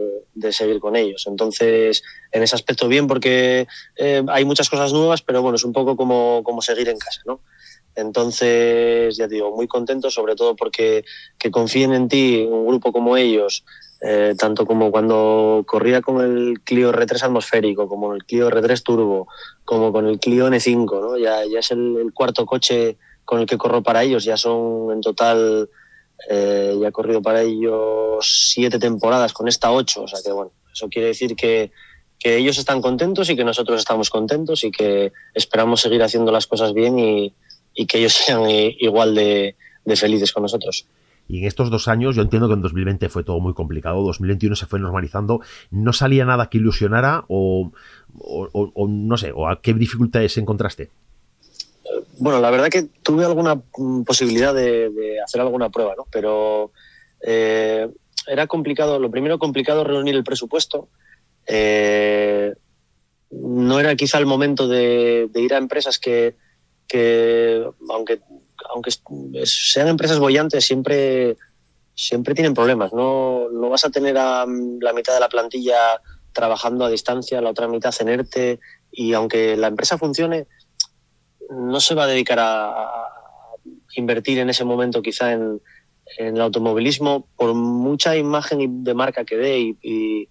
seguir 0.50 0.80
con 0.80 0.96
ellos. 0.96 1.26
Entonces, 1.26 2.02
en 2.32 2.42
ese 2.42 2.56
aspecto 2.56 2.88
bien 2.88 3.06
porque 3.06 3.66
eh, 3.96 4.22
hay 4.28 4.44
muchas 4.44 4.68
cosas 4.68 4.92
nuevas, 4.92 5.22
pero 5.22 5.42
bueno, 5.42 5.56
es 5.56 5.64
un 5.64 5.72
poco 5.72 5.96
como, 5.96 6.42
como 6.42 6.60
seguir 6.60 6.88
en 6.88 6.98
casa, 6.98 7.20
¿no? 7.24 7.40
Entonces, 7.94 9.16
ya 9.16 9.28
digo, 9.28 9.54
muy 9.54 9.68
contento, 9.68 10.10
sobre 10.10 10.34
todo 10.34 10.56
porque 10.56 11.04
que 11.38 11.50
confíen 11.50 11.92
en 11.92 12.08
ti, 12.08 12.46
un 12.50 12.66
grupo 12.66 12.90
como 12.92 13.16
ellos, 13.16 13.64
eh, 14.00 14.34
tanto 14.38 14.66
como 14.66 14.90
cuando 14.90 15.62
corría 15.66 16.00
con 16.00 16.22
el 16.22 16.60
Clio 16.60 16.92
R3 16.92 17.22
atmosférico, 17.22 17.88
como 17.88 18.14
el 18.14 18.24
Clio 18.24 18.50
R3 18.50 18.82
turbo, 18.82 19.28
como 19.64 19.92
con 19.92 20.06
el 20.06 20.18
Clio 20.18 20.48
N5, 20.48 21.00
¿no? 21.00 21.18
Ya 21.18 21.42
es 21.44 21.70
el 21.70 22.10
cuarto 22.14 22.46
coche 22.46 22.96
con 23.24 23.40
el 23.40 23.46
que 23.46 23.58
corro 23.58 23.82
para 23.82 24.02
ellos. 24.02 24.24
Ya 24.24 24.36
son 24.36 24.92
en 24.92 25.00
total, 25.00 25.68
eh, 26.28 26.76
ya 26.80 26.88
he 26.88 26.92
corrido 26.92 27.22
para 27.22 27.42
ellos 27.42 28.52
siete 28.52 28.78
temporadas, 28.78 29.32
con 29.32 29.48
esta 29.48 29.72
ocho. 29.72 30.02
O 30.02 30.08
sea 30.08 30.20
que 30.24 30.32
bueno, 30.32 30.52
eso 30.72 30.88
quiere 30.88 31.08
decir 31.08 31.36
que, 31.36 31.70
que 32.18 32.36
ellos 32.36 32.58
están 32.58 32.80
contentos 32.80 33.28
y 33.30 33.36
que 33.36 33.44
nosotros 33.44 33.78
estamos 33.78 34.10
contentos 34.10 34.64
y 34.64 34.70
que 34.70 35.12
esperamos 35.34 35.80
seguir 35.80 36.02
haciendo 36.02 36.32
las 36.32 36.46
cosas 36.46 36.72
bien 36.72 36.98
y, 36.98 37.34
y 37.74 37.86
que 37.86 37.98
ellos 37.98 38.12
sean 38.26 38.48
igual 38.48 39.14
de, 39.14 39.56
felices 39.96 40.32
con 40.32 40.42
nosotros. 40.42 40.86
Y 41.28 41.38
en 41.38 41.44
estos 41.44 41.70
dos 41.70 41.88
años, 41.88 42.16
yo 42.16 42.22
entiendo 42.22 42.48
que 42.48 42.54
en 42.54 42.62
2020 42.62 43.08
fue 43.08 43.24
todo 43.24 43.40
muy 43.40 43.54
complicado, 43.54 44.02
2021 44.02 44.56
se 44.56 44.66
fue 44.66 44.80
normalizando, 44.80 45.40
¿no 45.70 45.92
salía 45.92 46.24
nada 46.24 46.50
que 46.50 46.58
ilusionara 46.58 47.24
o, 47.28 47.72
o, 48.18 48.48
o 48.52 48.88
no 48.88 49.16
sé, 49.16 49.32
o 49.32 49.48
a 49.48 49.62
qué 49.62 49.72
dificultades 49.72 50.36
encontraste? 50.36 50.90
Bueno, 52.18 52.40
la 52.40 52.50
verdad 52.50 52.68
que 52.68 52.82
tuve 53.02 53.24
alguna 53.24 53.62
mm, 53.76 54.02
posibilidad 54.02 54.54
de, 54.54 55.18
hacer 55.24 55.40
alguna 55.40 55.70
prueba, 55.70 55.94
¿no? 55.96 56.06
Pero 56.10 56.72
eh, 57.22 57.88
era 58.26 58.46
complicado, 58.46 58.98
lo 58.98 59.10
primero 59.10 59.38
complicado 59.38 59.84
reunir 59.84 60.14
el 60.14 60.24
presupuesto. 60.24 60.88
Eh, 61.46 62.54
no 63.30 63.80
era 63.80 63.96
quizá 63.96 64.18
el 64.18 64.26
momento 64.26 64.68
de, 64.68 65.28
ir 65.34 65.54
a 65.54 65.58
empresas 65.58 65.98
que, 65.98 66.36
aunque, 67.88 68.20
aunque 68.70 68.90
sean 69.44 69.88
empresas 69.88 70.18
bollantes, 70.18 70.64
siempre, 70.64 71.36
siempre 71.94 72.34
tienen 72.34 72.54
problemas. 72.54 72.92
No, 72.92 73.48
no 73.50 73.70
vas 73.70 73.84
a 73.84 73.90
tener 73.90 74.18
a 74.18 74.44
la 74.46 74.92
mitad 74.92 75.14
de 75.14 75.20
la 75.20 75.28
plantilla 75.28 76.00
trabajando 76.32 76.84
a 76.84 76.90
distancia, 76.90 77.40
la 77.40 77.50
otra 77.50 77.68
mitad 77.68 77.94
en 78.00 78.08
ERTE, 78.08 78.60
y 78.90 79.14
aunque 79.14 79.56
la 79.56 79.68
empresa 79.68 79.96
funcione, 79.96 80.46
no 81.52 81.80
se 81.80 81.94
va 81.94 82.04
a 82.04 82.06
dedicar 82.06 82.38
a, 82.40 83.12
invertir 83.94 84.38
en 84.38 84.50
ese 84.50 84.64
momento 84.64 85.02
quizá 85.02 85.32
en, 85.32 85.60
el 86.18 86.40
automovilismo 86.40 87.26
por 87.36 87.54
mucha 87.54 88.16
imagen 88.16 88.84
de 88.84 88.94
marca 88.94 89.24
que 89.24 89.36
dé 89.36 89.76
y, 89.82 90.28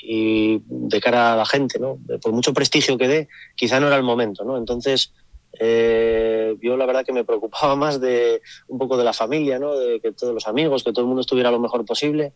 de 0.00 1.00
cara 1.00 1.32
a 1.32 1.36
la 1.36 1.44
gente, 1.44 1.80
¿no? 1.80 1.98
Por 2.22 2.32
mucho 2.32 2.52
prestigio 2.52 2.96
que 2.96 3.08
dé, 3.08 3.28
quizá 3.56 3.80
no 3.80 3.88
era 3.88 3.96
el 3.96 4.04
momento, 4.04 4.44
¿no? 4.44 4.56
Entonces, 4.56 5.12
eh, 5.58 6.56
yo 6.62 6.76
la 6.76 6.86
verdad 6.86 7.04
que 7.04 7.12
me 7.12 7.24
preocupaba 7.24 7.74
más 7.84 8.00
de 8.00 8.40
un 8.68 8.78
poco 8.78 8.96
de 8.96 9.02
la 9.02 9.12
familia, 9.12 9.58
¿no? 9.58 9.76
De 9.76 9.98
que 10.00 10.12
todos 10.12 10.32
los 10.32 10.46
amigos, 10.46 10.84
que 10.84 10.92
todo 10.92 11.00
el 11.00 11.08
mundo 11.08 11.22
estuviera 11.22 11.50
lo 11.50 11.58
mejor 11.58 11.84
posible. 11.84 12.32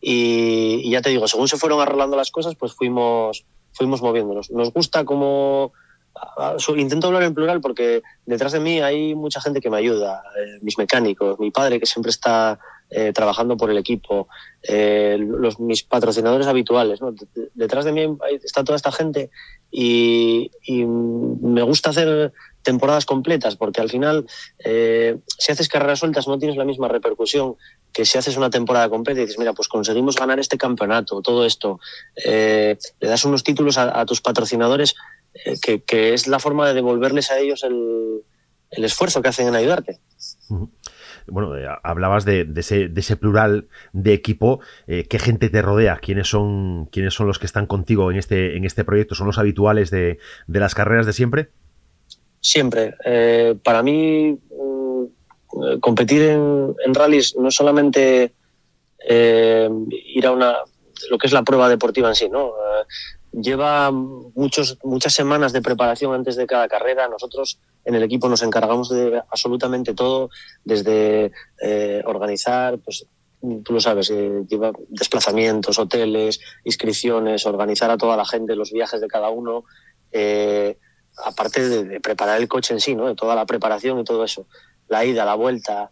Y, 0.00 0.82
y 0.84 0.90
ya 0.90 1.02
te 1.02 1.10
digo, 1.10 1.26
según 1.26 1.48
se 1.48 1.56
fueron 1.56 1.80
arreglando 1.80 2.16
las 2.16 2.30
cosas, 2.30 2.54
pues 2.54 2.72
fuimos, 2.72 3.44
fuimos 3.72 4.02
moviéndonos. 4.02 4.52
Nos 4.52 4.72
gusta 4.72 5.04
como 5.04 5.72
intento 6.76 7.06
hablar 7.06 7.22
en 7.22 7.34
plural 7.34 7.60
porque 7.60 8.02
detrás 8.26 8.52
de 8.52 8.60
mí 8.60 8.80
hay 8.80 9.14
mucha 9.14 9.40
gente 9.40 9.60
que 9.60 9.70
me 9.70 9.78
ayuda, 9.78 10.22
eh, 10.38 10.58
mis 10.62 10.78
mecánicos, 10.78 11.38
mi 11.38 11.50
padre 11.50 11.80
que 11.80 11.86
siempre 11.86 12.10
está 12.10 12.58
eh, 12.90 13.12
trabajando 13.12 13.56
por 13.56 13.70
el 13.70 13.78
equipo, 13.78 14.28
eh, 14.62 15.16
los, 15.20 15.60
mis 15.60 15.82
patrocinadores 15.82 16.46
habituales. 16.46 17.00
Detrás 17.54 17.84
de 17.84 17.92
mí 17.92 18.16
está 18.42 18.64
toda 18.64 18.76
esta 18.76 18.92
gente 18.92 19.30
y, 19.70 20.50
me 21.42 21.62
gusta 21.62 21.90
hacer 21.90 22.32
temporadas 22.62 23.06
completas 23.06 23.56
porque 23.56 23.80
al 23.80 23.88
final 23.88 24.26
si 24.58 25.52
haces 25.52 25.68
carreras 25.68 26.00
sueltas 26.00 26.28
no 26.28 26.38
tienes 26.38 26.56
la 26.56 26.64
misma 26.64 26.88
repercusión 26.88 27.56
que 27.92 28.04
si 28.04 28.18
haces 28.18 28.36
una 28.36 28.50
temporada 28.50 28.88
completa 28.88 29.20
y 29.20 29.24
dices, 29.24 29.38
mira, 29.38 29.52
pues 29.52 29.68
conseguimos 29.68 30.16
ganar 30.16 30.38
este 30.38 30.58
campeonato, 30.58 31.22
todo 31.22 31.46
esto, 31.46 31.80
le 32.24 32.76
das 33.00 33.24
unos 33.24 33.42
títulos 33.42 33.78
a 33.78 34.04
tus 34.04 34.20
patrocinadores 34.20 34.94
eh, 35.34 35.80
que, 35.86 36.14
es 36.14 36.26
la 36.26 36.38
forma 36.38 36.66
de 36.68 36.74
devolverles 36.74 37.30
a 37.30 37.38
ellos 37.38 37.64
el, 37.64 38.22
esfuerzo 38.70 39.22
que 39.22 39.28
hacen 39.28 39.48
en 39.48 39.54
ayudarte. 39.54 39.98
Bueno, 41.26 41.56
eh, 41.56 41.66
hablabas 41.82 42.24
de, 42.24 42.46
ese, 42.56 43.16
plural 43.16 43.68
de 43.92 44.12
equipo. 44.12 44.60
Eh, 44.86 45.06
¿Qué 45.08 45.18
gente 45.18 45.48
te 45.48 45.62
rodea? 45.62 45.98
¿Quiénes 45.98 46.28
son, 46.28 46.86
¿Quiénes 46.86 47.14
son 47.14 47.26
los 47.26 47.38
que 47.38 47.46
están 47.46 47.66
contigo 47.66 48.10
en 48.10 48.16
este, 48.16 48.56
en 48.56 48.64
este 48.64 48.84
proyecto? 48.84 49.14
¿Son 49.14 49.26
los 49.26 49.38
habituales 49.38 49.90
de, 49.90 50.18
las 50.48 50.74
carreras 50.74 51.06
de 51.06 51.12
siempre? 51.12 51.50
Siempre. 52.40 52.94
para 53.62 53.82
mí, 53.82 54.32
mm, 54.32 55.78
competir 55.80 56.22
en, 56.22 56.74
en, 56.84 56.94
rallies 56.94 57.36
no 57.36 57.48
es 57.48 57.54
solamente 57.54 58.32
ir 59.08 60.26
a 60.26 60.32
una 60.32 60.56
lo 61.08 61.18
que 61.18 61.26
es 61.26 61.32
la 61.32 61.42
prueba 61.42 61.68
deportiva 61.68 62.08
en 62.08 62.14
sí, 62.14 62.28
¿no? 62.28 62.52
Lleva 63.32 63.90
muchos, 63.90 64.78
muchas 64.82 65.12
semanas 65.14 65.52
de 65.52 65.62
preparación 65.62 66.14
antes 66.14 66.36
de 66.36 66.46
cada 66.46 66.68
carrera. 66.68 67.08
Nosotros 67.08 67.58
en 67.84 67.94
el 67.94 68.02
equipo 68.02 68.28
nos 68.28 68.42
encargamos 68.42 68.88
de 68.90 69.22
absolutamente 69.30 69.94
todo, 69.94 70.30
desde 70.64 71.32
eh, 71.62 72.02
organizar, 72.04 72.78
pues 72.78 73.06
tú 73.64 73.72
lo 73.72 73.80
sabes, 73.80 74.10
eh, 74.10 74.42
lleva 74.48 74.72
desplazamientos, 74.88 75.78
hoteles, 75.78 76.40
inscripciones, 76.64 77.46
organizar 77.46 77.90
a 77.90 77.96
toda 77.96 78.16
la 78.16 78.26
gente 78.26 78.56
los 78.56 78.72
viajes 78.72 79.00
de 79.00 79.08
cada 79.08 79.30
uno, 79.30 79.64
eh, 80.12 80.76
aparte 81.24 81.68
de, 81.68 82.00
preparar 82.00 82.40
el 82.40 82.48
coche 82.48 82.74
en 82.74 82.80
sí, 82.80 82.94
¿no? 82.94 83.06
de 83.06 83.14
toda 83.14 83.34
la 83.34 83.46
preparación 83.46 84.00
y 84.00 84.04
todo 84.04 84.24
eso, 84.24 84.46
la 84.88 85.04
ida, 85.04 85.24
la 85.24 85.34
vuelta. 85.34 85.90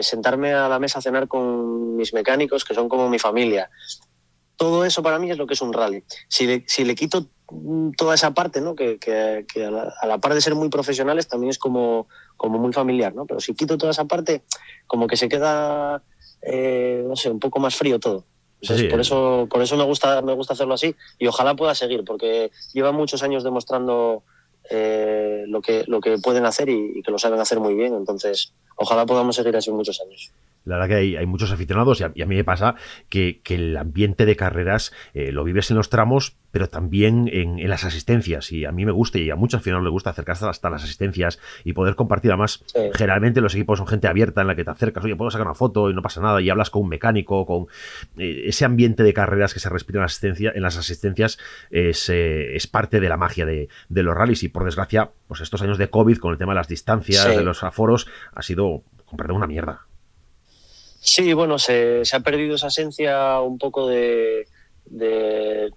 sentarme 0.00 0.54
a 0.54 0.68
la 0.70 0.78
mesa 0.78 1.00
a 1.00 1.02
cenar 1.02 1.28
con 1.28 1.96
mis 1.96 2.14
mecánicos, 2.14 2.64
que 2.64 2.72
son 2.72 2.88
como 2.88 3.10
mi 3.10 3.18
familia, 3.18 3.68
todo 4.60 4.84
eso 4.84 5.02
para 5.02 5.18
mí 5.18 5.30
es 5.30 5.38
lo 5.38 5.46
que 5.46 5.54
es 5.54 5.62
un 5.62 5.72
rally. 5.72 6.04
Si 6.28 6.46
le, 6.46 6.64
si 6.66 6.84
le 6.84 6.94
quito 6.94 7.24
toda 7.96 8.14
esa 8.14 8.34
parte, 8.34 8.60
¿no? 8.60 8.74
que, 8.74 8.98
que, 8.98 9.64
a, 9.64 10.06
la, 10.06 10.18
par 10.18 10.34
de 10.34 10.42
ser 10.42 10.54
muy 10.54 10.68
profesionales 10.68 11.28
también 11.28 11.48
es 11.48 11.58
como, 11.58 12.08
como 12.36 12.58
muy 12.58 12.70
familiar, 12.74 13.14
¿no? 13.14 13.24
pero 13.24 13.40
si 13.40 13.54
quito 13.54 13.78
toda 13.78 13.92
esa 13.92 14.04
parte, 14.04 14.42
como 14.86 15.06
que 15.06 15.16
se 15.16 15.30
queda, 15.30 16.02
eh, 16.42 17.02
no 17.08 17.16
sé, 17.16 17.30
un 17.30 17.40
poco 17.40 17.58
más 17.58 17.74
frío 17.74 17.98
todo. 17.98 18.26
por, 18.90 19.00
eso, 19.00 19.48
por 19.50 19.62
eso 19.62 19.78
me 19.78 19.84
gusta, 19.84 20.20
me 20.20 20.34
gusta 20.34 20.52
hacerlo 20.52 20.74
así 20.74 20.94
y 21.18 21.26
ojalá 21.26 21.56
pueda 21.56 21.74
seguir, 21.74 22.04
porque 22.04 22.50
lleva 22.74 22.92
muchos 22.92 23.22
años 23.22 23.42
demostrando 23.42 24.24
eh, 24.68 25.44
lo, 25.46 25.62
que, 25.62 25.84
lo 25.86 26.02
que 26.02 26.18
pueden 26.18 26.44
hacer 26.44 26.68
y, 26.68 26.98
y, 26.98 27.02
que 27.02 27.10
lo 27.10 27.18
saben 27.18 27.40
hacer 27.40 27.60
muy 27.60 27.74
bien. 27.74 27.94
Entonces, 27.94 28.52
ojalá 28.76 29.06
podamos 29.06 29.36
seguir 29.36 29.56
así 29.56 29.70
muchos 29.70 30.02
años. 30.02 30.30
La 30.64 30.76
verdad 30.76 30.88
que 30.88 31.18
hay, 31.18 31.26
muchos 31.26 31.50
aficionados 31.52 32.00
y 32.00 32.04
a, 32.04 32.26
mí 32.26 32.36
me 32.36 32.44
pasa 32.44 32.74
que, 33.08 33.40
el 33.48 33.76
ambiente 33.76 34.26
de 34.26 34.36
carreras 34.36 34.92
eh, 35.14 35.32
lo 35.32 35.42
vives 35.42 35.70
en 35.70 35.76
los 35.76 35.90
tramos, 35.90 36.36
pero 36.52 36.68
también 36.68 37.28
en, 37.32 37.68
las 37.68 37.84
asistencias. 37.84 38.52
Y 38.52 38.64
a 38.64 38.72
mí 38.72 38.84
me 38.84 38.92
gusta 38.92 39.18
y 39.18 39.30
a 39.30 39.36
muchos 39.36 39.58
aficionados 39.58 39.84
les 39.84 39.92
gusta 39.92 40.10
acercarse 40.10 40.46
hasta 40.46 40.70
las 40.70 40.84
asistencias 40.84 41.38
y 41.64 41.72
poder 41.72 41.94
compartir. 41.94 42.30
Además, 42.30 42.64
generalmente 42.94 43.40
los 43.40 43.54
equipos 43.54 43.78
son 43.78 43.86
gente 43.86 44.06
abierta 44.06 44.42
en 44.42 44.46
la 44.46 44.54
que 44.54 44.64
te 44.64 44.70
acercas, 44.70 45.04
oye, 45.04 45.16
puedo 45.16 45.30
sacar 45.30 45.46
una 45.46 45.54
foto 45.54 45.90
y 45.90 45.94
no 45.94 46.02
pasa 46.02 46.20
nada, 46.20 46.40
y 46.40 46.50
hablas 46.50 46.70
con 46.70 46.82
un 46.82 46.88
mecánico, 46.88 47.46
con 47.46 47.66
eh, 48.18 48.42
ese 48.46 48.64
ambiente 48.64 49.02
de 49.02 49.14
carreras 49.14 49.54
que 49.54 49.60
se 49.60 49.68
respira 49.68 50.00
en, 50.00 50.04
asistencia, 50.04 50.52
en 50.54 50.62
las 50.62 50.76
asistencias 50.76 51.38
es, 51.70 52.08
eh, 52.10 52.54
es 52.54 52.66
parte 52.66 53.00
de 53.00 53.08
la 53.08 53.16
magia 53.16 53.46
de, 53.46 53.68
los 53.88 54.14
rallies. 54.14 54.42
Y 54.42 54.48
por 54.48 54.64
desgracia, 54.64 55.10
pues 55.26 55.40
estos 55.40 55.62
años 55.62 55.78
de 55.78 55.90
COVID, 55.90 56.18
con 56.18 56.32
el 56.32 56.38
tema 56.38 56.52
de 56.52 56.56
las 56.56 56.68
distancias, 56.68 57.26
de 57.28 57.42
los 57.42 57.62
aforos, 57.62 58.06
ha 58.32 58.42
sido, 58.42 58.82
con 59.06 59.30
una 59.30 59.46
mierda. 59.46 59.89
Sí, 61.00 61.32
bueno, 61.32 61.58
se, 61.58 62.02
ha 62.12 62.20
perdido 62.20 62.56
esa 62.56 62.66
esencia 62.66 63.40
un 63.40 63.56
poco 63.58 63.88
de, 63.88 64.46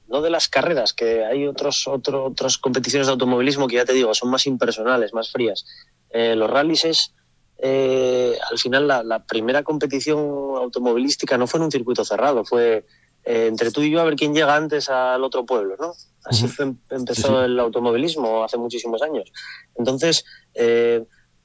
no 0.09 0.21
de 0.21 0.29
las 0.29 0.49
carreras, 0.49 0.93
que 0.93 1.23
hay 1.23 1.47
otros, 1.47 1.87
otras 1.87 2.57
competiciones 2.57 3.07
de 3.07 3.13
automovilismo 3.13 3.67
que 3.67 3.77
ya 3.77 3.85
te 3.85 3.93
digo, 3.93 4.13
son 4.13 4.29
más 4.29 4.45
impersonales, 4.47 5.13
más 5.13 5.31
frías. 5.31 5.65
Eh, 6.09 6.35
los 6.35 6.49
rallies 6.49 6.83
es, 6.83 7.13
eh, 7.57 8.37
al 8.51 8.59
final, 8.59 8.87
la, 8.87 9.23
primera 9.25 9.63
competición 9.63 10.19
automovilística 10.19 11.37
no 11.37 11.47
fue 11.47 11.59
en 11.59 11.65
un 11.65 11.71
circuito 11.71 12.03
cerrado, 12.03 12.43
fue 12.43 12.85
eh, 13.23 13.47
entre 13.47 13.71
tú 13.71 13.81
y 13.81 13.91
yo 13.91 14.01
a 14.01 14.03
ver 14.03 14.17
quién 14.17 14.35
llega 14.35 14.57
antes 14.57 14.89
al 14.89 15.23
otro 15.23 15.45
pueblo, 15.45 15.77
¿no? 15.79 15.93
Así 16.25 16.49
empezó 16.89 17.45
el 17.45 17.57
automovilismo 17.59 18.43
hace 18.43 18.57
muchísimos 18.57 19.01
años. 19.01 19.31
Entonces, 19.75 20.25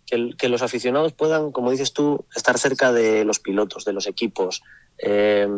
que, 0.09 0.49
los 0.49 0.63
aficionados 0.63 1.13
puedan, 1.13 1.53
como 1.53 1.71
dices 1.71 1.93
tú, 1.93 2.25
estar 2.35 2.59
cerca 2.59 2.93
de 2.93 3.25
los 3.25 3.39
pilotos, 3.39 3.85
de 3.85 3.93
los 3.93 4.07
equipos. 4.07 4.63
Eh, 4.99 5.49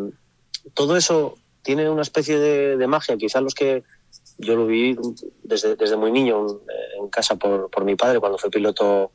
todo 0.74 0.96
eso 0.96 1.36
tiene 1.62 1.88
una 1.88 2.02
especie 2.02 2.38
de, 2.38 2.86
magia. 2.86 3.16
Quizás 3.16 3.42
los 3.42 3.54
que 3.54 3.84
yo 4.38 4.56
lo 4.56 4.66
viví 4.66 4.98
desde, 5.42 5.96
muy 5.96 6.10
niño 6.10 6.46
en, 6.98 7.08
casa 7.08 7.36
por, 7.36 7.84
mi 7.84 7.94
padre 7.94 8.18
cuando 8.18 8.38
fue 8.38 8.50
piloto, 8.50 9.12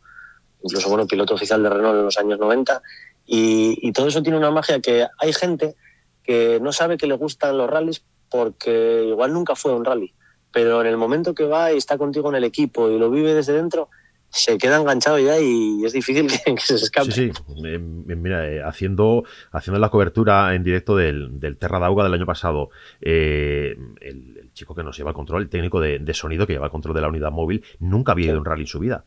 incluso 0.64 0.90
bueno, 0.90 1.08
piloto 1.08 1.34
oficial 1.34 1.62
de 1.62 1.70
Renault 1.70 1.98
en 1.98 2.06
los 2.06 2.18
años 2.18 2.40
90. 2.40 2.82
Y, 3.26 3.78
y 3.82 3.92
todo 3.92 4.08
eso 4.08 4.24
tiene 4.24 4.38
una 4.38 4.52
magia 4.52 4.80
que 4.80 5.08
hay 5.20 5.34
gente 5.34 5.76
que 6.24 6.60
no 6.62 6.72
sabe 6.72 6.98
que 6.98 7.08
le 7.08 7.16
gustan 7.16 7.58
los 7.58 7.70
rallies 7.70 8.04
porque 8.30 9.06
igual 9.08 9.34
nunca 9.34 9.56
fue 9.56 9.74
un 9.74 9.86
rally. 9.86 10.14
Pero 10.52 10.82
en 10.82 10.88
el 10.88 10.98
momento 10.98 11.36
que 11.36 11.44
va 11.44 11.74
y 11.74 11.78
está 11.78 11.98
contigo 11.98 12.30
en 12.30 12.36
el 12.36 12.44
equipo 12.44 12.90
y 12.90 12.98
lo 12.98 13.10
vive 13.10 13.34
desde 13.34 13.54
dentro, 13.54 13.90
se 14.36 14.58
queda 14.58 14.78
enganchado 14.78 15.18
ya 15.18 15.40
y 15.40 15.84
es 15.86 15.94
difícil 15.94 16.28
que, 16.46 16.58
se 16.58 16.76
escape. 16.76 17.12
Sí, 17.12 17.32
sí. 17.34 17.44
Mira, 17.56 18.48
eh, 18.50 18.62
haciendo, 18.62 19.24
haciendo 19.52 19.80
la 19.80 19.90
cobertura 19.90 20.54
en 20.54 20.64
directo 20.64 20.96
del, 20.96 21.40
del 21.40 21.58
Terra 21.58 21.80
d'Auga 21.80 22.04
del 22.04 22.14
año 22.14 22.26
pasado, 22.26 22.70
eh, 23.02 23.78
el, 24.02 24.52
chico 24.54 24.76
que 24.76 24.84
nos 24.84 24.98
lleva 24.98 25.12
el 25.12 25.16
control, 25.16 25.44
el 25.44 25.50
técnico 25.50 25.80
de, 25.80 26.14
sonido 26.14 26.46
que 26.46 26.54
lleva 26.54 26.66
el 26.66 26.72
control 26.72 26.96
de 26.96 27.02
la 27.02 27.08
unidad 27.08 27.32
móvil, 27.32 27.64
nunca 27.80 28.12
había 28.12 28.28
ido 28.28 28.36
a 28.36 28.40
un 28.40 28.46
rally 28.46 28.62
en 28.62 28.68
su 28.68 28.80
vida 28.80 29.06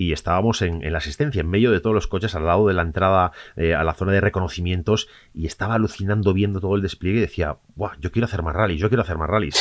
y 0.00 0.12
estábamos 0.12 0.62
en, 0.62 0.92
la 0.92 0.98
asistencia, 0.98 1.40
en 1.40 1.50
medio 1.50 1.72
de 1.72 1.80
todos 1.80 1.94
los 1.94 2.06
coches, 2.06 2.36
al 2.36 2.46
lado 2.46 2.68
de 2.68 2.74
la 2.74 2.82
entrada 2.82 3.32
eh, 3.56 3.74
a 3.74 3.82
la 3.82 3.94
zona 3.94 4.12
de 4.12 4.20
reconocimientos, 4.20 5.08
y 5.34 5.46
estaba 5.46 5.74
alucinando 5.74 6.32
viendo 6.32 6.60
todo 6.60 6.76
el 6.76 6.82
despliegue 6.82 7.18
y 7.18 7.22
decía, 7.22 7.56
Buah, 7.74 7.96
yo 8.00 8.12
quiero 8.12 8.26
hacer 8.26 8.42
más 8.42 8.54
rallies, 8.54 8.80
yo 8.80 8.88
quiero 8.88 9.02
hacer 9.02 9.18
más 9.18 9.28
rallies. 9.28 9.60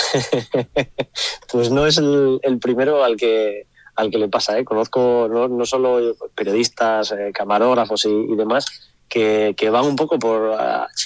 pues 1.51 1.71
no 1.71 1.87
es 1.87 1.97
el 1.97 2.59
primero 2.61 3.03
al 3.03 3.17
que, 3.17 3.65
al 3.97 4.11
que 4.11 4.17
le 4.17 4.29
pasa. 4.29 4.57
¿eh? 4.57 4.63
Conozco 4.63 5.27
no, 5.29 5.65
solo 5.65 6.15
periodistas, 6.33 7.11
eh, 7.11 7.31
camarógrafos 7.33 8.05
y, 8.05 8.35
demás 8.35 8.65
que, 9.09 9.69
van 9.71 9.85
un 9.85 9.95
poco 9.95 10.19
por, 10.19 10.57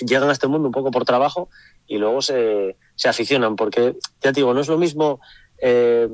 llegan 0.06 0.30
a 0.30 0.34
este 0.34 0.48
mundo 0.48 0.68
un 0.68 0.74
poco 0.74 0.92
por 0.92 1.06
trabajo 1.06 1.50
y 1.88 1.98
luego 1.98 2.22
se, 2.22 2.76
se 2.96 3.10
aficionan, 3.10 3.56
porque 3.56 3.96
ya 4.22 4.32
te 4.32 4.40
digo, 4.40 4.54
no 4.54 4.62
es 4.62 4.68
lo 4.68 4.78
mismo 4.78 5.20
eh, 5.62 6.08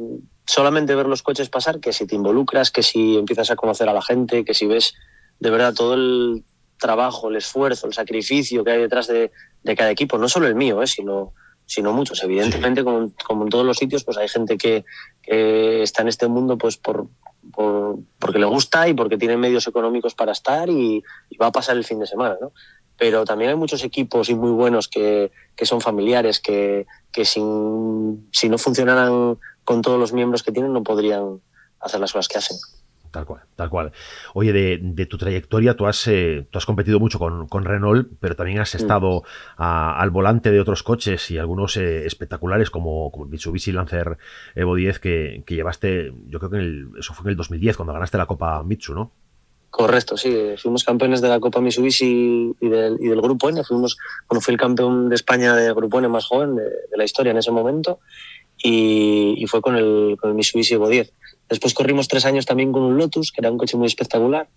solamente 0.46 0.96
ver 0.96 1.08
los 1.08 1.24
coches 1.24 1.50
pasar 1.50 1.80
que 1.80 1.94
si 1.94 2.06
te 2.06 2.16
involucras, 2.16 2.72
que 2.72 2.84
si 2.84 3.18
empiezas 3.18 3.52
a 3.52 3.56
conocer 3.56 3.90
a 3.90 3.94
la 3.94 4.02
gente, 4.02 4.46
que 4.46 4.54
si 4.54 4.66
ves 4.66 4.94
de 5.40 5.50
verdad 5.50 5.74
todo 5.74 5.94
el 5.94 6.44
trabajo, 6.80 7.30
el 7.30 7.38
esfuerzo, 7.38 7.88
el 7.88 7.94
sacrificio 7.94 8.64
que 8.64 8.72
hay 8.72 8.82
detrás 8.82 9.08
de, 9.08 9.32
de 9.64 9.76
cada 9.76 9.92
equipo, 9.92 10.18
no 10.18 10.30
solo 10.30 10.48
el 10.48 10.56
mío, 10.56 10.82
¿eh? 10.82 10.88
sino 10.88 11.34
sino 11.68 11.94
muchos. 11.94 12.24
Evidentemente, 12.24 12.84
como, 12.84 13.12
como, 13.26 13.44
en 13.44 13.50
todos 13.50 13.66
los 13.66 13.78
sitios, 13.78 14.04
pues 14.04 14.18
hay 14.18 14.28
gente 14.28 14.58
que, 14.58 14.84
está 15.30 16.02
en 16.02 16.08
este 16.08 16.28
mundo 16.30 16.58
pues 16.58 16.78
por, 16.78 17.08
porque 17.52 18.40
le 18.40 18.46
gusta 18.46 18.88
y 18.88 18.94
porque 18.94 19.18
tiene 19.18 19.36
medios 19.36 19.68
económicos 19.68 20.16
para 20.16 20.32
estar 20.32 20.70
y, 20.70 21.04
va 21.40 21.48
a 21.48 21.52
pasar 21.52 21.76
el 21.78 21.84
fin 21.84 22.00
de 22.00 22.08
semana, 22.08 22.38
¿no? 22.42 22.54
Pero 22.98 23.26
también 23.26 23.52
hay 23.52 23.58
muchos 23.58 23.84
equipos 23.84 24.30
y 24.30 24.36
muy 24.36 24.50
buenos 24.50 24.88
que, 24.88 25.32
son 25.62 25.82
familiares, 25.82 26.40
que, 26.40 26.88
que 27.12 27.26
sin, 27.26 28.28
si 28.32 28.50
no 28.50 28.58
funcionaran 28.58 29.38
con 29.64 29.82
todos 29.82 30.00
los 30.00 30.14
miembros 30.14 30.42
que 30.42 30.52
tienen 30.52 30.74
no 30.74 30.82
podrían 30.82 31.42
hacer 31.80 32.00
las 32.00 32.14
cosas 32.14 32.28
que 32.28 32.38
hacen. 32.40 32.58
Tal 33.12 33.26
cual, 33.26 33.42
tal 33.56 33.70
cual. 33.70 33.92
Oye, 34.34 34.54
de, 34.54 35.06
tu 35.06 35.18
trayectoria, 35.18 35.76
tú 35.76 35.88
has, 35.88 36.08
eh, 36.08 36.48
tú 36.52 36.58
has 36.58 36.66
competido 36.66 37.00
mucho 37.00 37.20
con, 37.20 37.66
Renault, 37.66 38.10
pero 38.20 38.36
también 38.36 38.60
has 38.60 38.74
mm. 38.74 38.78
estado 38.78 39.24
al 39.58 40.10
volante 40.10 40.52
de 40.52 40.60
otros 40.60 40.84
coches 40.84 41.32
y 41.32 41.38
algunos 41.38 41.78
eh, 41.78 42.06
espectaculares 42.06 42.70
como, 42.70 43.12
como, 43.12 43.26
el 43.26 43.32
Mitsubishi 43.32 43.72
Lancer 43.72 44.18
Evo 44.56 44.76
10 44.76 45.00
que, 45.00 45.44
llevaste, 45.48 46.14
yo 46.28 46.40
creo 46.40 46.52
que 46.52 47.00
eso 47.00 47.14
fue 47.14 47.26
en 47.26 47.32
el 47.32 47.38
2010 47.38 47.78
cuando 47.78 47.94
ganaste 47.94 48.18
la 48.18 48.26
Copa 48.26 48.62
Mitsu, 48.64 48.94
¿no? 48.94 49.12
Correcto, 49.70 50.18
sí. 50.18 50.56
Fuimos 50.58 50.84
campeones 50.84 51.22
de 51.22 51.28
la 51.28 51.40
Copa 51.40 51.62
Mitsubishi 51.62 52.56
y 52.60 52.70
del, 52.70 52.98
y 53.00 53.10
del 53.10 53.22
Grupo 53.22 53.50
N. 53.50 53.64
Fuimos, 53.64 53.98
bueno, 54.28 54.42
fui 54.42 54.54
el 54.54 54.60
campeón 54.60 55.10
de 55.10 55.16
España 55.16 55.54
de 55.56 55.74
Grupo 55.74 56.00
N 56.00 56.08
más 56.08 56.26
joven 56.26 56.56
de, 56.56 56.64
la 56.96 57.04
historia 57.04 57.32
en 57.32 57.38
ese 57.38 57.52
momento 57.52 58.00
y, 58.62 59.46
fue 59.48 59.62
con 59.62 59.76
el, 59.76 60.18
con 60.20 60.32
el 60.32 60.36
Mitsubishi 60.36 60.76
Evo 60.76 60.90
10. 60.90 61.14
Después 61.50 61.74
corrimos 61.74 62.08
tres 62.08 62.26
años 62.26 62.46
también 62.46 62.72
con 62.72 62.84
un 62.84 62.98
Lotus, 62.98 63.32
que 63.32 63.42
era 63.42 63.52
un 63.52 63.58
coche 63.58 63.78
muy 63.78 63.88
espectacular. 63.88 64.48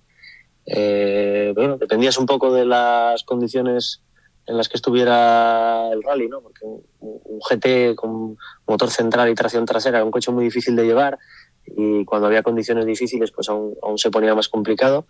Eh, 0.66 1.52
bueno, 1.54 1.76
dependías 1.78 2.18
un 2.18 2.26
poco 2.26 2.52
de 2.52 2.64
las 2.64 3.22
condiciones 3.24 4.02
en 4.46 4.56
las 4.56 4.68
que 4.68 4.76
estuviera 4.76 5.88
el 5.92 6.02
rally, 6.02 6.28
¿no? 6.28 6.40
Porque 6.40 6.64
un, 6.64 7.40
GT 7.40 7.94
con 7.94 8.36
motor 8.66 8.90
central 8.90 9.30
y 9.30 9.34
tracción 9.34 9.64
trasera 9.64 9.98
era 9.98 10.04
un 10.04 10.10
coche 10.10 10.30
muy 10.30 10.44
difícil 10.44 10.76
de 10.76 10.84
llevar 10.84 11.18
y 11.66 12.04
cuando 12.04 12.26
había 12.26 12.42
condiciones 12.42 12.84
difíciles 12.84 13.30
pues 13.30 13.48
aún, 13.48 13.76
se 13.96 14.10
ponía 14.10 14.34
más 14.34 14.48
complicado. 14.48 15.06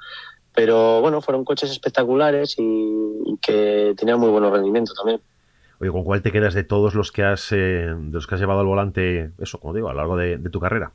Pero 0.55 1.01
bueno, 1.01 1.21
fueron 1.23 1.45
coches 1.45 1.71
espectaculares 1.71 2.57
y, 2.59 3.39
que 3.41 3.95
tenían 3.97 4.21
muy 4.21 4.31
buenos 4.31 4.53
rendimientos 4.53 4.95
también. 4.97 5.21
Oye, 5.81 5.91
¿con 5.91 6.05
cuál 6.05 6.23
te 6.23 6.31
quedas 6.31 6.55
de 6.55 6.65
todos 6.65 6.95
los 6.95 7.11
que 7.11 7.25
has, 7.25 7.53
eh, 7.53 7.95
de 7.97 8.13
los 8.13 8.27
que 8.27 8.35
has 8.35 8.41
llevado 8.41 8.61
al 8.61 8.67
volante, 8.67 9.33
eso, 9.39 9.59
como 9.59 9.75
digo, 9.75 9.89
a 9.89 9.93
lo 9.93 9.99
largo 9.99 10.17
de 10.17 10.39
tu 10.51 10.61
carrera? 10.61 10.93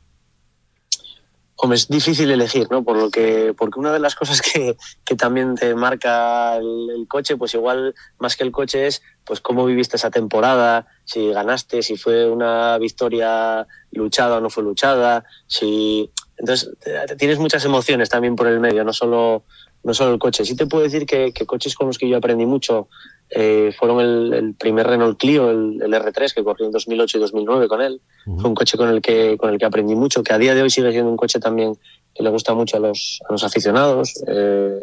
Hombre, 1.58 1.76
es 1.76 1.88
difícil 1.88 2.30
elegir, 2.30 2.68
¿no? 2.70 2.84
Por 2.84 2.98
lo 2.98 3.10
que, 3.10 3.54
porque 3.56 3.80
una 3.80 3.90
de 3.90 3.98
las 3.98 4.14
cosas 4.14 4.42
que, 4.42 4.76
que 5.04 5.16
también 5.16 5.54
te 5.54 5.74
marca 5.74 6.56
el, 6.56 7.06
coche, 7.08 7.38
pues 7.38 7.54
igual 7.54 7.94
más 8.18 8.36
que 8.36 8.44
el 8.44 8.52
coche 8.52 8.86
es 8.86 9.02
pues 9.24 9.40
cómo 9.40 9.64
viviste 9.64 9.96
esa 9.96 10.10
temporada, 10.10 10.86
si 11.04 11.30
ganaste, 11.30 11.82
si 11.82 11.96
fue 11.96 12.30
una 12.30 12.76
victoria 12.78 13.66
luchada 13.90 14.36
o 14.36 14.40
no 14.40 14.50
fue 14.50 14.64
luchada, 14.64 15.24
si 15.46 16.10
entonces 16.36 16.70
tienes 17.16 17.38
muchas 17.38 17.64
emociones 17.64 18.10
también 18.10 18.36
por 18.36 18.48
el 18.48 18.60
medio, 18.60 18.84
no 18.84 18.92
solo 18.92 19.44
no 19.82 19.94
solo 19.94 20.12
el 20.12 20.18
coche. 20.18 20.44
Sí 20.44 20.56
te 20.56 20.66
puedo 20.66 20.82
decir 20.82 21.06
que, 21.06 21.32
coches 21.46 21.74
con 21.74 21.86
los 21.86 21.96
que 21.96 22.08
yo 22.08 22.16
aprendí 22.16 22.44
mucho 22.44 22.88
eh, 23.30 23.74
fueron 23.78 24.00
el, 24.00 24.54
primer 24.54 24.86
Renault 24.86 25.18
Clio, 25.18 25.50
el, 25.50 25.80
R3, 25.80 26.34
que 26.34 26.44
corrió 26.44 26.66
en 26.66 26.72
2008 26.72 27.18
y 27.18 27.20
2009 27.20 27.68
con 27.68 27.82
él. 27.82 28.00
Fue 28.24 28.48
un 28.48 28.54
coche 28.54 28.76
con 28.76 28.88
el, 28.88 29.00
que, 29.00 29.36
con 29.36 29.50
el 29.50 29.58
que 29.58 29.64
aprendí 29.64 29.94
mucho, 29.94 30.22
que 30.22 30.32
a 30.32 30.38
día 30.38 30.54
de 30.54 30.62
hoy 30.62 30.70
sigue 30.70 30.92
siendo 30.92 31.10
un 31.10 31.16
coche 31.16 31.40
también 31.40 31.76
que 32.14 32.22
le 32.22 32.30
gusta 32.30 32.54
mucho 32.54 32.76
a 32.76 32.80
los, 32.80 33.20
a 33.28 33.32
los 33.32 33.44
aficionados, 33.44 34.14
eh, 34.26 34.78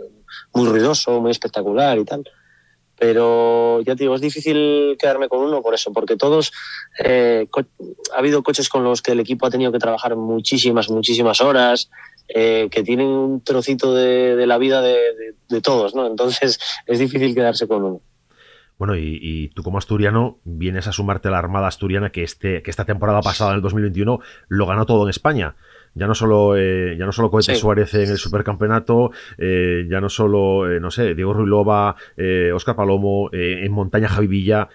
muy 0.53 0.67
ruidoso, 0.67 1.19
muy 1.19 1.31
espectacular 1.31 1.97
y 1.97 2.05
tal. 2.05 2.23
Pero 3.00 3.81
ya 3.81 3.95
te 3.95 4.03
digo, 4.03 4.15
es 4.15 4.21
difícil 4.21 4.95
quedarme 5.00 5.27
con 5.27 5.39
uno 5.39 5.62
por 5.62 5.73
eso, 5.73 5.91
porque 5.91 6.15
todos, 6.15 6.51
eh, 7.03 7.47
ha 8.13 8.17
habido 8.17 8.43
coches 8.43 8.69
con 8.69 8.83
los 8.83 9.01
que 9.01 9.13
el 9.13 9.19
equipo 9.19 9.45
ha 9.45 9.50
tenido 9.50 9.71
que 9.71 9.79
trabajar 9.79 10.15
muchísimas, 10.15 10.89
muchísimas 10.89 11.41
horas, 11.41 11.89
eh, 12.27 12.69
que 12.71 12.83
tienen 12.83 13.07
un 13.07 13.43
trocito 13.43 13.93
de, 13.93 14.45
la 14.45 14.57
vida 14.57 14.81
de, 14.81 15.62
todos, 15.62 15.95
¿no? 15.95 16.07
Entonces 16.07 16.59
es 16.85 17.00
difícil 17.00 17.33
quedarse 17.35 17.67
con 17.67 17.83
uno. 17.83 18.01
Bueno, 18.77 18.95
y, 18.95 19.51
tú 19.53 19.63
como 19.63 19.77
asturiano 19.77 20.39
vienes 20.43 20.87
a 20.87 20.91
sumarte 20.91 21.27
a 21.27 21.31
la 21.31 21.39
Armada 21.39 21.67
Asturiana 21.67 22.11
que, 22.11 22.23
este, 22.23 22.61
que 22.63 22.71
esta 22.71 22.85
temporada 22.85 23.21
pasada, 23.21 23.51
en 23.51 23.57
el 23.57 23.61
2021, 23.61 24.19
lo 24.47 24.65
ganó 24.65 24.85
todo 24.85 25.03
en 25.03 25.09
España. 25.09 25.55
Ya 25.95 26.07
no 26.07 26.15
solo, 26.15 26.57
eh, 26.57 26.95
ya 26.97 27.05
no 27.05 27.11
solo 27.11 27.29
Cohete 27.29 27.55
Suárez 27.55 27.93
en 27.93 28.09
el 28.09 28.17
supercampeonato, 28.17 29.11
eh, 29.37 29.85
ya 29.89 30.01
no 30.01 30.09
solo, 30.09 30.67
no 30.79 30.89
sé, 30.89 31.13
Diego 31.13 31.33
Ruilova, 31.33 31.95
Oscar 32.53 32.75
Palomo, 32.75 33.29
en 33.31 33.71
Montaña 33.71 34.09
Javi 34.09 34.27
Villa. 34.27 34.69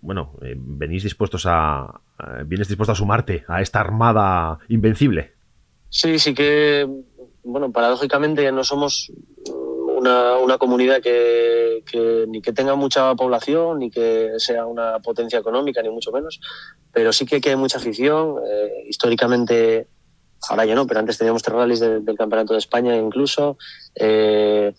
Bueno, 0.00 0.32
venís 0.40 1.02
dispuestos 1.02 1.44
a, 1.46 2.00
vienes 2.46 2.68
dispuesto 2.68 2.92
a 2.92 2.96
sumarte 2.96 3.44
a 3.48 3.60
esta 3.60 3.80
armada 3.80 4.58
invencible. 4.68 5.32
Sí, 5.90 6.18
sí 6.18 6.34
que, 6.34 6.88
bueno, 7.44 7.70
paradójicamente 7.70 8.50
no 8.50 8.64
somos 8.64 9.12
una, 9.96 10.36
una 10.36 10.58
comunidad 10.58 11.00
que, 11.00 11.82
ni 12.28 12.42
que 12.42 12.52
tenga 12.52 12.74
mucha 12.74 13.14
población, 13.14 13.78
ni 13.78 13.90
que 13.90 14.32
sea 14.36 14.66
una 14.66 14.98
potencia 15.00 15.38
económica, 15.38 15.82
ni 15.82 15.88
mucho 15.88 16.12
menos, 16.12 16.38
pero 16.92 17.12
sí 17.12 17.24
que, 17.24 17.40
hay 17.48 17.56
mucha 17.56 17.78
afición. 17.78 18.36
Eh, 18.46 18.84
históricamente, 18.88 19.88
ahora 20.48 20.66
ya 20.66 20.74
no, 20.74 20.86
pero 20.86 21.00
antes 21.00 21.16
teníamos 21.16 21.42
tres 21.42 21.56
rallies 21.56 21.80
del 21.80 22.16
Campeonato 22.16 22.52
de 22.52 22.58
España 22.58 22.94
incluso. 22.96 23.56
Eh, 23.94 24.74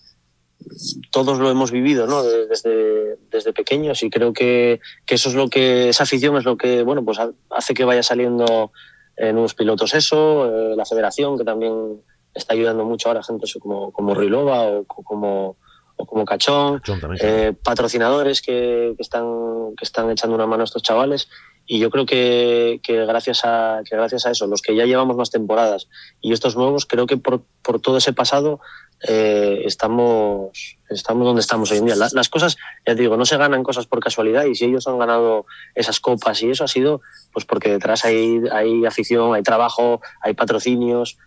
todos 1.12 1.40
lo 1.40 1.50
hemos 1.50 1.72
vivido 1.72 2.08
¿no? 2.08 2.24
desde, 2.24 3.18
desde 3.32 3.54
pequeños 3.54 4.04
y 4.04 4.10
creo 4.10 4.34
que, 4.34 4.82
que, 5.06 5.16
eso 5.16 5.30
es 5.30 5.36
lo 5.36 5.50
que, 5.50 5.90
esa 5.90 6.04
afición 6.04 6.38
es 6.38 6.46
lo 6.46 6.58
que, 6.58 6.84
bueno, 6.84 7.04
pues 7.04 7.20
hace 7.50 7.74
que 7.74 7.86
vaya 7.86 8.04
saliendo 8.04 8.72
en 9.16 9.34
nuevos 9.34 9.56
pilotos 9.56 9.94
eso, 9.94 10.46
eh, 10.46 10.76
la 10.76 10.86
federación 10.86 11.38
que 11.38 11.44
también 11.44 12.02
está 12.38 12.54
ayudando 12.54 12.86
mucho 12.86 13.10
ahora 13.10 13.24
gente 13.24 13.48
como, 13.60 13.92
como 13.92 14.14
Ruilova 14.14 14.64
o 14.68 14.86
como, 14.86 15.58
o 15.96 16.06
como 16.06 16.26
Cachón, 16.26 16.82
eh, 17.20 17.54
patrocinadores 17.64 18.42
que, 18.42 18.94
que, 18.96 19.02
están, 19.02 19.76
que 19.76 19.84
están 19.84 20.10
echando 20.12 20.36
una 20.36 20.48
mano 20.48 20.62
a 20.62 20.66
estos 20.66 20.84
chavales 20.84 21.28
y 21.70 21.80
yo 21.80 21.90
creo 21.90 22.06
que, 22.06 22.80
que, 22.82 23.06
gracias 23.06 23.42
a, 23.44 23.82
que 23.88 23.96
gracias 23.96 24.26
a 24.26 24.32
eso, 24.32 24.48
los 24.48 24.62
que 24.62 24.74
ya 24.74 24.86
llevamos 24.86 25.18
más 25.18 25.32
temporadas 25.32 25.90
y 26.22 26.32
estos 26.32 26.56
nuevos, 26.56 26.86
creo 26.86 27.08
que 27.08 27.18
por, 27.18 27.44
por 27.62 27.82
todo 27.82 27.98
ese 27.98 28.14
pasado 28.14 28.62
eh, 29.06 29.64
estamos, 29.66 30.78
estamos 30.90 31.26
donde 31.26 31.42
estamos 31.42 31.70
hoy 31.72 31.80
en 31.80 31.86
día. 31.88 31.96
las 31.96 32.30
cosas, 32.30 32.56
ya 32.86 32.96
te 32.96 33.02
digo, 33.02 33.18
no 33.18 33.26
se 33.26 33.36
ganan 33.36 33.64
cosas 33.64 33.86
por 33.86 34.00
casualidad 34.00 34.46
y 34.46 34.56
si 34.56 34.66
ellos 34.66 34.88
han 34.88 34.98
ganado 34.98 35.46
esas 35.76 36.00
copas 36.00 36.42
y 36.42 36.50
eso 36.50 36.64
ha 36.64 36.70
sido 36.70 37.02
pues 37.34 37.46
porque 37.46 37.70
detrás 37.70 38.06
hay, 38.06 38.42
hay 38.52 38.86
afición, 38.86 39.36
hay 39.36 39.44
trabajo, 39.44 40.00
hay 40.22 40.36
patrocinios 40.36 41.18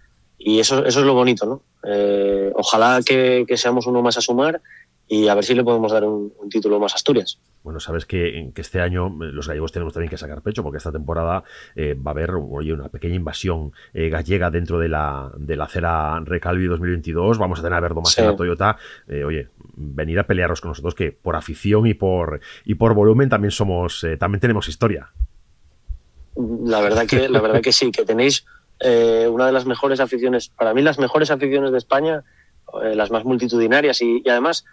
y 0.42 0.59
eso, 0.59 0.85
eso 0.87 1.00
es 1.00 1.07
lo 1.07 1.14
bonito, 1.14 1.44
¿no? 1.46 1.62
Eh, 1.85 2.50
ojalá 2.55 3.00
que, 3.05 3.44
que 3.46 3.57
seamos 3.59 3.87
uno 3.87 4.00
más 4.00 4.16
a 4.16 4.22
sumar 4.22 4.61
y 5.12 5.26
a 5.26 5.35
ver 5.35 5.42
si 5.42 5.55
le 5.55 5.64
podemos 5.64 5.90
dar 5.90 6.05
un, 6.05 6.33
título 6.48 6.79
más 6.79 6.92
a 6.92 6.94
Asturias. 6.94 7.40
Bueno, 7.64 7.81
sabes 7.81 8.07
que, 8.07 8.53
que, 8.55 8.61
este 8.61 8.81
año 8.81 9.09
eh, 9.09 9.33
los 9.33 9.48
gallegos 9.48 9.72
tenemos 9.72 9.92
también 9.92 10.09
que 10.09 10.16
sacar 10.16 10.40
pecho 10.40 10.62
porque 10.62 10.79
esta 10.79 10.92
temporada 10.92 11.42
eh, 11.74 11.94
va 11.94 12.12
a 12.12 12.14
haber 12.14 12.37
una 12.37 12.88
pequeña 12.88 13.16
invasión 13.16 13.72
eh, 13.92 14.09
gallega 14.09 14.53
dentro 14.53 14.79
de 14.79 14.88
la, 14.88 15.33
de 15.37 15.57
la 15.57 15.64
acera 15.64 16.20
Recalvi 16.20 16.66
2022. 16.68 17.38
Vamos 17.38 17.59
a 17.59 17.62
tener 17.62 17.76
a 17.76 17.81
Verdo 17.81 18.00
más 18.00 18.16
en 18.18 18.26
la 18.26 18.37
Toyota. 18.37 18.79
oye, 19.09 19.48
venir 19.74 20.20
a 20.20 20.29
pelearos 20.29 20.61
con 20.61 20.70
nosotros 20.70 20.94
que 20.94 21.11
por 21.11 21.35
afición 21.35 21.88
y 21.88 21.94
por, 21.94 22.40
y 22.64 22.76
por 22.76 22.94
volumen 22.94 23.29
también 23.29 23.50
somos, 23.50 24.07
también 24.20 24.40
tenemos 24.40 24.68
historia. 24.68 25.11
La 26.37 26.81
verdad 26.81 27.07
que, 27.09 27.29
la 27.29 27.40
verdad 27.40 27.61
que 27.61 27.72
sí, 27.72 27.90
que 27.90 28.05
tenéis 28.05 28.46
una 28.82 29.46
de 29.46 29.52
las 29.52 29.66
mejores 29.66 30.00
aficiones, 30.00 30.48
para 30.48 30.74
mí 30.74 30.82
las 30.82 30.98
mejores 30.98 31.30
aficiones 31.30 31.72
de 31.72 31.78
España, 31.78 32.24
las 32.72 33.10
más 33.10 33.24
multitudinarias 33.24 34.00
y 34.00 34.22
además 34.28 34.64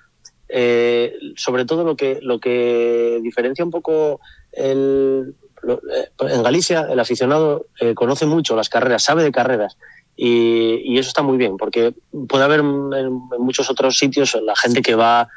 eh, 0.50 1.13
sobre 1.36 1.65
todo 1.65 1.84
lo 1.84 1.98
que, 1.98 2.20
lo 2.22 2.39
que 2.39 3.20
diferencia 3.22 3.65
un 3.65 3.72
poco 3.72 4.22
el, 4.54 5.36
eh, 5.67 6.10
en 6.22 6.41
Galicia 6.41 6.88
el 6.89 7.02
aficionado 7.02 7.65
eh, 7.82 7.93
conoce 7.93 8.26
mucho 8.26 8.56
las 8.56 8.70
carreras, 8.70 9.04
sabe 9.04 9.24
de 9.24 9.32
carreras 9.34 9.78
y, 10.15 10.98
eso 10.98 11.10
está 11.10 11.22
muy 11.22 11.38
bien 11.38 11.58
porque 11.58 11.93
puede 12.30 12.46
haber 12.46 12.62
en, 12.62 13.12
muchos 13.39 13.70
otros 13.70 13.98
sitios 13.98 14.38
la 14.41 14.56
gente 14.56 14.82
que 14.82 14.96
va 14.96 15.28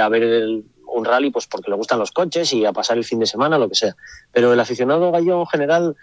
a 0.00 0.08
ver 0.08 0.62
un 0.94 1.04
rally 1.04 1.30
pues 1.30 1.46
porque 1.46 1.70
le 1.70 1.76
gustan 1.76 1.98
los 1.98 2.12
coches 2.12 2.52
y 2.52 2.64
a 2.64 2.72
pasar 2.72 2.96
el 2.96 3.04
fin 3.04 3.18
de 3.18 3.26
semana, 3.26 3.58
lo 3.58 3.68
que 3.68 3.74
sea. 3.74 3.96
Pero 4.32 4.52
el 4.52 4.60
aficionado 4.60 5.10
gallego 5.10 5.40
en 5.40 5.46
general 5.46 5.96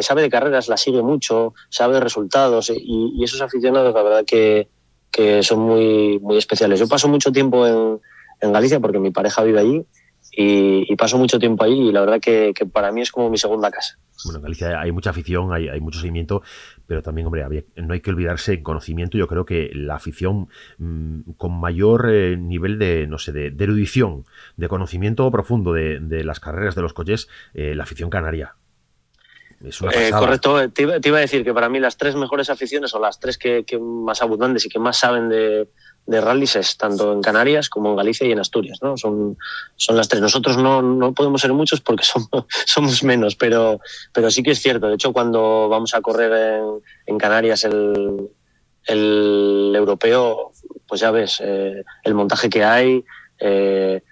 sabe 0.00 0.22
de 0.22 0.30
carreras, 0.30 0.68
la 0.68 0.76
sigue 0.76 1.02
mucho, 1.02 1.54
sabe 1.70 1.94
de 1.94 2.00
resultados 2.00 2.70
y, 2.70 3.12
y 3.16 3.24
esos 3.24 3.40
aficionados 3.40 3.94
la 3.94 4.02
verdad 4.02 4.24
que, 4.26 4.68
que 5.10 5.42
son 5.42 5.60
muy, 5.60 6.18
muy 6.18 6.38
especiales. 6.38 6.80
Yo 6.80 6.88
paso 6.88 7.08
mucho 7.08 7.30
tiempo 7.30 7.66
en, 7.66 8.00
en 8.40 8.52
Galicia 8.52 8.80
porque 8.80 8.98
mi 8.98 9.10
pareja 9.10 9.42
vive 9.42 9.60
allí 9.60 9.86
y, 10.34 10.96
paso 10.96 11.18
mucho 11.18 11.38
tiempo 11.38 11.64
allí 11.64 11.88
y 11.88 11.92
la 11.92 12.00
verdad 12.00 12.20
que, 12.20 12.54
para 12.72 12.90
mí 12.90 13.02
es 13.02 13.12
como 13.12 13.28
mi 13.28 13.36
segunda 13.36 13.70
casa. 13.70 13.98
Bueno, 14.24 14.38
en 14.38 14.42
Galicia 14.44 14.80
hay 14.80 14.90
mucha 14.92 15.10
afición, 15.10 15.52
hay, 15.52 15.68
hay 15.68 15.80
mucho 15.80 15.98
seguimiento, 15.98 16.42
pero 16.86 17.02
también, 17.02 17.26
hombre, 17.26 17.66
no 17.76 17.92
hay 17.92 18.00
que 18.00 18.10
olvidarse 18.10 18.54
en 18.54 18.62
conocimiento. 18.62 19.18
Yo 19.18 19.26
creo 19.26 19.44
que 19.44 19.70
la 19.74 19.96
afición 19.96 20.48
mm, 20.78 21.32
con 21.36 21.58
mayor 21.60 22.08
eh, 22.10 22.36
nivel 22.36 22.78
de, 22.78 23.06
no 23.06 23.18
sé, 23.18 23.32
de, 23.32 23.48
erudición, 23.48 24.24
de 24.56 24.68
conocimiento 24.68 25.30
profundo 25.30 25.72
de, 25.72 25.98
de, 26.00 26.24
las 26.24 26.40
carreras 26.40 26.74
de 26.74 26.82
los 26.82 26.94
coches, 26.94 27.28
eh, 27.52 27.74
la 27.74 27.82
afición 27.82 28.08
canaria. 28.08 28.56
Eh, 29.64 30.10
correcto, 30.10 30.70
te 30.70 30.82
iba, 30.82 31.18
a 31.18 31.20
decir 31.20 31.44
que 31.44 31.54
para 31.54 31.68
mí 31.68 31.78
las 31.78 31.96
tres 31.96 32.16
mejores 32.16 32.50
aficiones 32.50 32.92
o 32.94 33.00
las 33.00 33.20
tres 33.20 33.38
que, 33.38 33.64
más 33.80 34.20
abundantes 34.20 34.66
y 34.66 34.68
que 34.68 34.80
más 34.80 34.96
saben 34.98 35.28
de, 35.28 35.68
de 36.06 36.20
rallies 36.20 36.56
es 36.56 36.76
tanto 36.76 37.12
en 37.12 37.20
Canarias 37.20 37.68
como 37.68 37.90
en 37.90 37.96
Galicia 37.96 38.26
y 38.26 38.32
en 38.32 38.40
Asturias, 38.40 38.78
¿no? 38.82 38.96
Son, 38.96 39.36
son 39.76 39.96
las 39.96 40.08
tres. 40.08 40.20
Nosotros 40.20 40.56
no, 40.56 40.82
no 40.82 41.12
podemos 41.12 41.40
ser 41.40 41.52
muchos 41.52 41.80
porque 41.80 42.04
somos, 42.04 42.46
somos 42.66 43.04
menos, 43.04 43.36
pero, 43.36 43.80
pero 44.12 44.30
sí 44.30 44.42
que 44.42 44.50
es 44.50 44.60
cierto. 44.60 44.88
De 44.88 44.94
hecho, 44.94 45.12
cuando 45.12 45.68
vamos 45.68 45.94
a 45.94 46.00
correr 46.00 46.32
en, 46.32 46.82
en 47.06 47.18
Canarias 47.18 47.62
el, 47.64 48.30
el 48.86 49.72
europeo, 49.76 50.52
pues 50.88 51.00
ya 51.00 51.10
ves, 51.10 51.40
eh, 51.42 51.84
el 52.02 52.14
montaje 52.14 52.50
que 52.50 52.64
hay, 52.64 53.04
eh, 53.38 54.02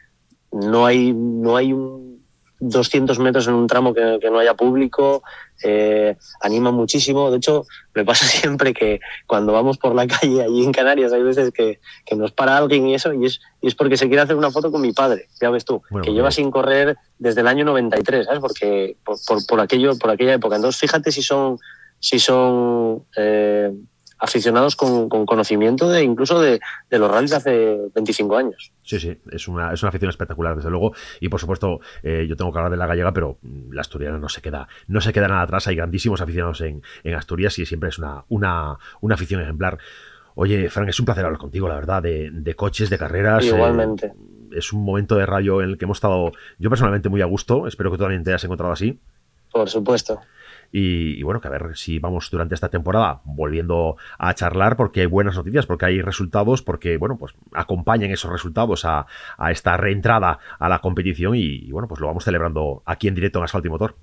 no 0.53 0.87
hay, 0.87 1.13
no 1.13 1.57
hay 1.57 1.73
un 1.73 2.20
200 2.61 3.19
metros 3.19 3.49
en 3.49 3.55
un 3.55 3.67
tramo 3.67 3.95
que, 3.95 4.19
no 4.31 4.39
haya 4.39 4.55
público, 4.55 5.23
eh, 5.65 6.17
anima 6.41 6.71
muchísimo. 6.71 7.31
De 7.31 7.39
hecho, 7.39 7.67
me 7.95 8.05
pasa 8.05 8.25
siempre 8.27 8.73
que 8.73 9.01
cuando 9.27 9.53
vamos 9.53 9.79
por 9.79 9.95
la 9.95 10.07
calle 10.07 10.43
allí 10.43 10.65
en 10.65 10.73
Canarias 10.73 11.13
hay 11.13 11.23
veces 11.23 11.51
que, 11.53 11.81
nos 12.17 12.33
para 12.33 12.57
alguien 12.57 12.87
y 12.87 12.95
eso, 12.95 13.13
y 13.13 13.25
es, 13.25 13.41
y 13.61 13.69
es 13.69 13.75
porque 13.75 13.97
se 13.97 14.09
quiere 14.09 14.23
hacer 14.23 14.37
una 14.37 14.51
foto 14.51 14.71
con 14.71 14.83
mi 14.83 14.93
padre, 14.93 15.27
ya 15.41 15.51
ves 15.51 15.65
tú, 15.65 15.83
que 16.03 16.13
lleva 16.13 16.31
sin 16.31 16.51
correr 16.51 16.97
desde 17.19 17.41
el 17.41 17.49
año 17.49 17.65
93, 17.65 18.27
¿sabes? 18.27 18.41
Porque 18.41 18.97
por, 19.05 19.17
por, 19.47 19.61
aquello, 19.61 19.97
por 19.99 20.11
aquella 20.11 20.35
época. 20.35 20.57
Entonces, 20.57 20.81
fíjate 20.81 21.11
si 21.11 21.23
son, 21.23 21.59
si 21.99 22.19
son 22.19 23.05
eh, 23.17 23.73
aficionados 24.21 24.77
con, 24.77 25.09
conocimiento 25.09 25.89
de 25.89 26.03
incluso 26.03 26.41
de, 26.41 26.61
los 26.91 27.11
rallies 27.11 27.31
de 27.31 27.37
hace 27.37 27.79
25 27.95 28.37
años. 28.37 28.73
Sí, 28.83 29.01
sí, 29.01 29.19
es 29.31 29.49
una, 29.49 29.73
es 29.73 29.83
una 29.83 29.89
afición 29.89 30.11
espectacular, 30.11 30.55
desde 30.55 30.71
luego. 30.71 30.93
Y 31.21 31.29
por 31.29 31.41
supuesto, 31.41 31.81
eh, 32.03 32.27
yo 32.29 32.37
tengo 32.37 32.53
que 32.53 32.59
hablar 32.59 32.71
de 32.71 32.77
la 32.77 32.87
gallega, 32.87 33.13
pero 33.13 33.39
mm, 33.41 33.73
la 33.73 33.81
asturiana 33.81 34.19
no 34.19 34.29
se 34.29 34.43
queda, 34.43 34.69
no 34.87 35.01
se 35.01 35.13
queda 35.13 35.29
nada 35.29 35.43
atrás. 35.43 35.67
Hay 35.67 35.77
grandísimos 35.77 36.21
aficionados 36.21 36.61
en, 36.61 36.83
Asturias 37.15 37.59
y 37.59 37.67
siempre 37.67 37.89
es 37.89 37.99
una, 37.99 38.25
una, 38.29 38.79
una 39.01 39.15
afición 39.15 39.41
ejemplar. 39.41 39.79
Oye, 40.35 40.71
Frank, 40.71 40.89
es 40.89 41.01
un 41.01 41.07
placer 41.07 41.25
hablar 41.25 41.41
contigo, 41.41 41.69
la 41.69 41.75
verdad, 41.75 42.03
de, 42.03 42.55
coches, 42.57 42.89
de 42.89 42.99
carreras. 42.99 43.45
Eh, 43.45 43.49
Igualmente. 43.49 44.13
es 44.53 44.73
un 44.73 44.85
momento 44.85 45.17
de 45.17 45.27
rayo 45.27 45.61
en 45.61 45.71
el 45.71 45.79
que 45.79 45.87
hemos 45.87 45.97
estado, 45.97 46.33
yo 46.59 46.71
personalmente, 46.71 47.09
muy 47.09 47.21
a 47.21 47.27
gusto. 47.27 47.67
Espero 47.67 47.91
que 47.91 47.97
tú 47.97 48.05
también 48.05 48.23
te 48.23 48.31
hayas 48.31 48.45
encontrado 48.45 48.73
así. 48.73 48.99
Por 49.51 49.69
supuesto. 49.69 50.21
Y, 50.73 51.23
bueno, 51.23 51.41
que 51.41 51.49
a 51.49 51.51
ver 51.51 51.77
si 51.77 51.99
vamos 51.99 52.31
durante 52.31 52.55
esta 52.55 52.69
temporada 52.69 53.21
volviendo 53.25 53.97
a 54.19 54.35
charlar 54.35 54.77
porque 54.77 55.01
hay 55.01 55.07
buenas 55.07 55.37
noticias, 55.37 55.67
porque 55.67 55.87
hay 55.87 56.01
resultados, 56.01 56.63
porque 56.63 56.97
bueno, 56.97 57.17
pues 57.19 57.35
acompañan 57.53 58.11
esos 58.11 58.31
resultados 58.31 58.85
a, 58.85 59.07
esta 59.51 59.77
reentrada 59.77 60.39
a 60.59 60.69
la 60.69 60.79
competición 60.81 61.35
y, 61.35 61.71
bueno, 61.73 61.89
pues 61.89 62.01
lo 62.01 62.07
vamos 62.07 62.25
celebrando 62.25 62.83
aquí 62.87 63.09
en 63.09 63.15
directo 63.15 63.39
en 63.39 63.45
Asfalto 63.45 63.67
y 63.67 63.71
Motor. 63.71 63.97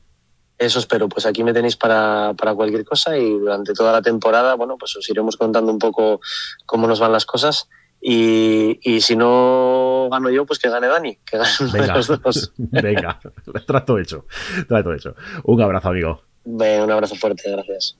Eso 0.58 0.80
espero, 0.80 1.08
pues 1.08 1.26
aquí 1.26 1.44
me 1.44 1.54
tenéis 1.54 1.78
para, 1.78 2.34
cualquier 2.36 2.84
cosa 2.84 3.18
y 3.18 3.30
durante 3.30 3.74
toda 3.74 3.94
la 3.94 4.02
temporada, 4.02 4.56
bueno, 4.56 4.76
pues 4.78 4.96
os 4.96 5.08
iremos 5.10 5.38
contando 5.38 5.72
un 5.72 5.78
poco 5.80 6.20
cómo 6.66 6.88
nos 6.88 7.00
van 7.00 7.12
las 7.12 7.26
cosas 7.26 7.70
y, 8.02 9.00
si 9.02 9.16
no 9.16 10.10
gano 10.12 10.30
yo, 10.30 10.46
pues 10.46 10.60
que 10.60 10.70
gane 10.70 10.88
Dani, 10.88 11.18
que 11.26 11.38
gane 11.38 11.72
Venga, 11.72 11.96
los 11.96 12.08
dos. 12.08 12.54
Venga, 12.58 13.20
trato 13.66 14.00
hecho, 14.00 14.26
trato 14.68 14.94
hecho. 14.94 15.16
Un 15.44 15.62
abrazo, 15.62 15.90
amigo. 15.90 16.27
Un 16.84 16.92
abrazo 16.92 17.16
fuerte, 17.16 17.50
gracias. 17.52 17.98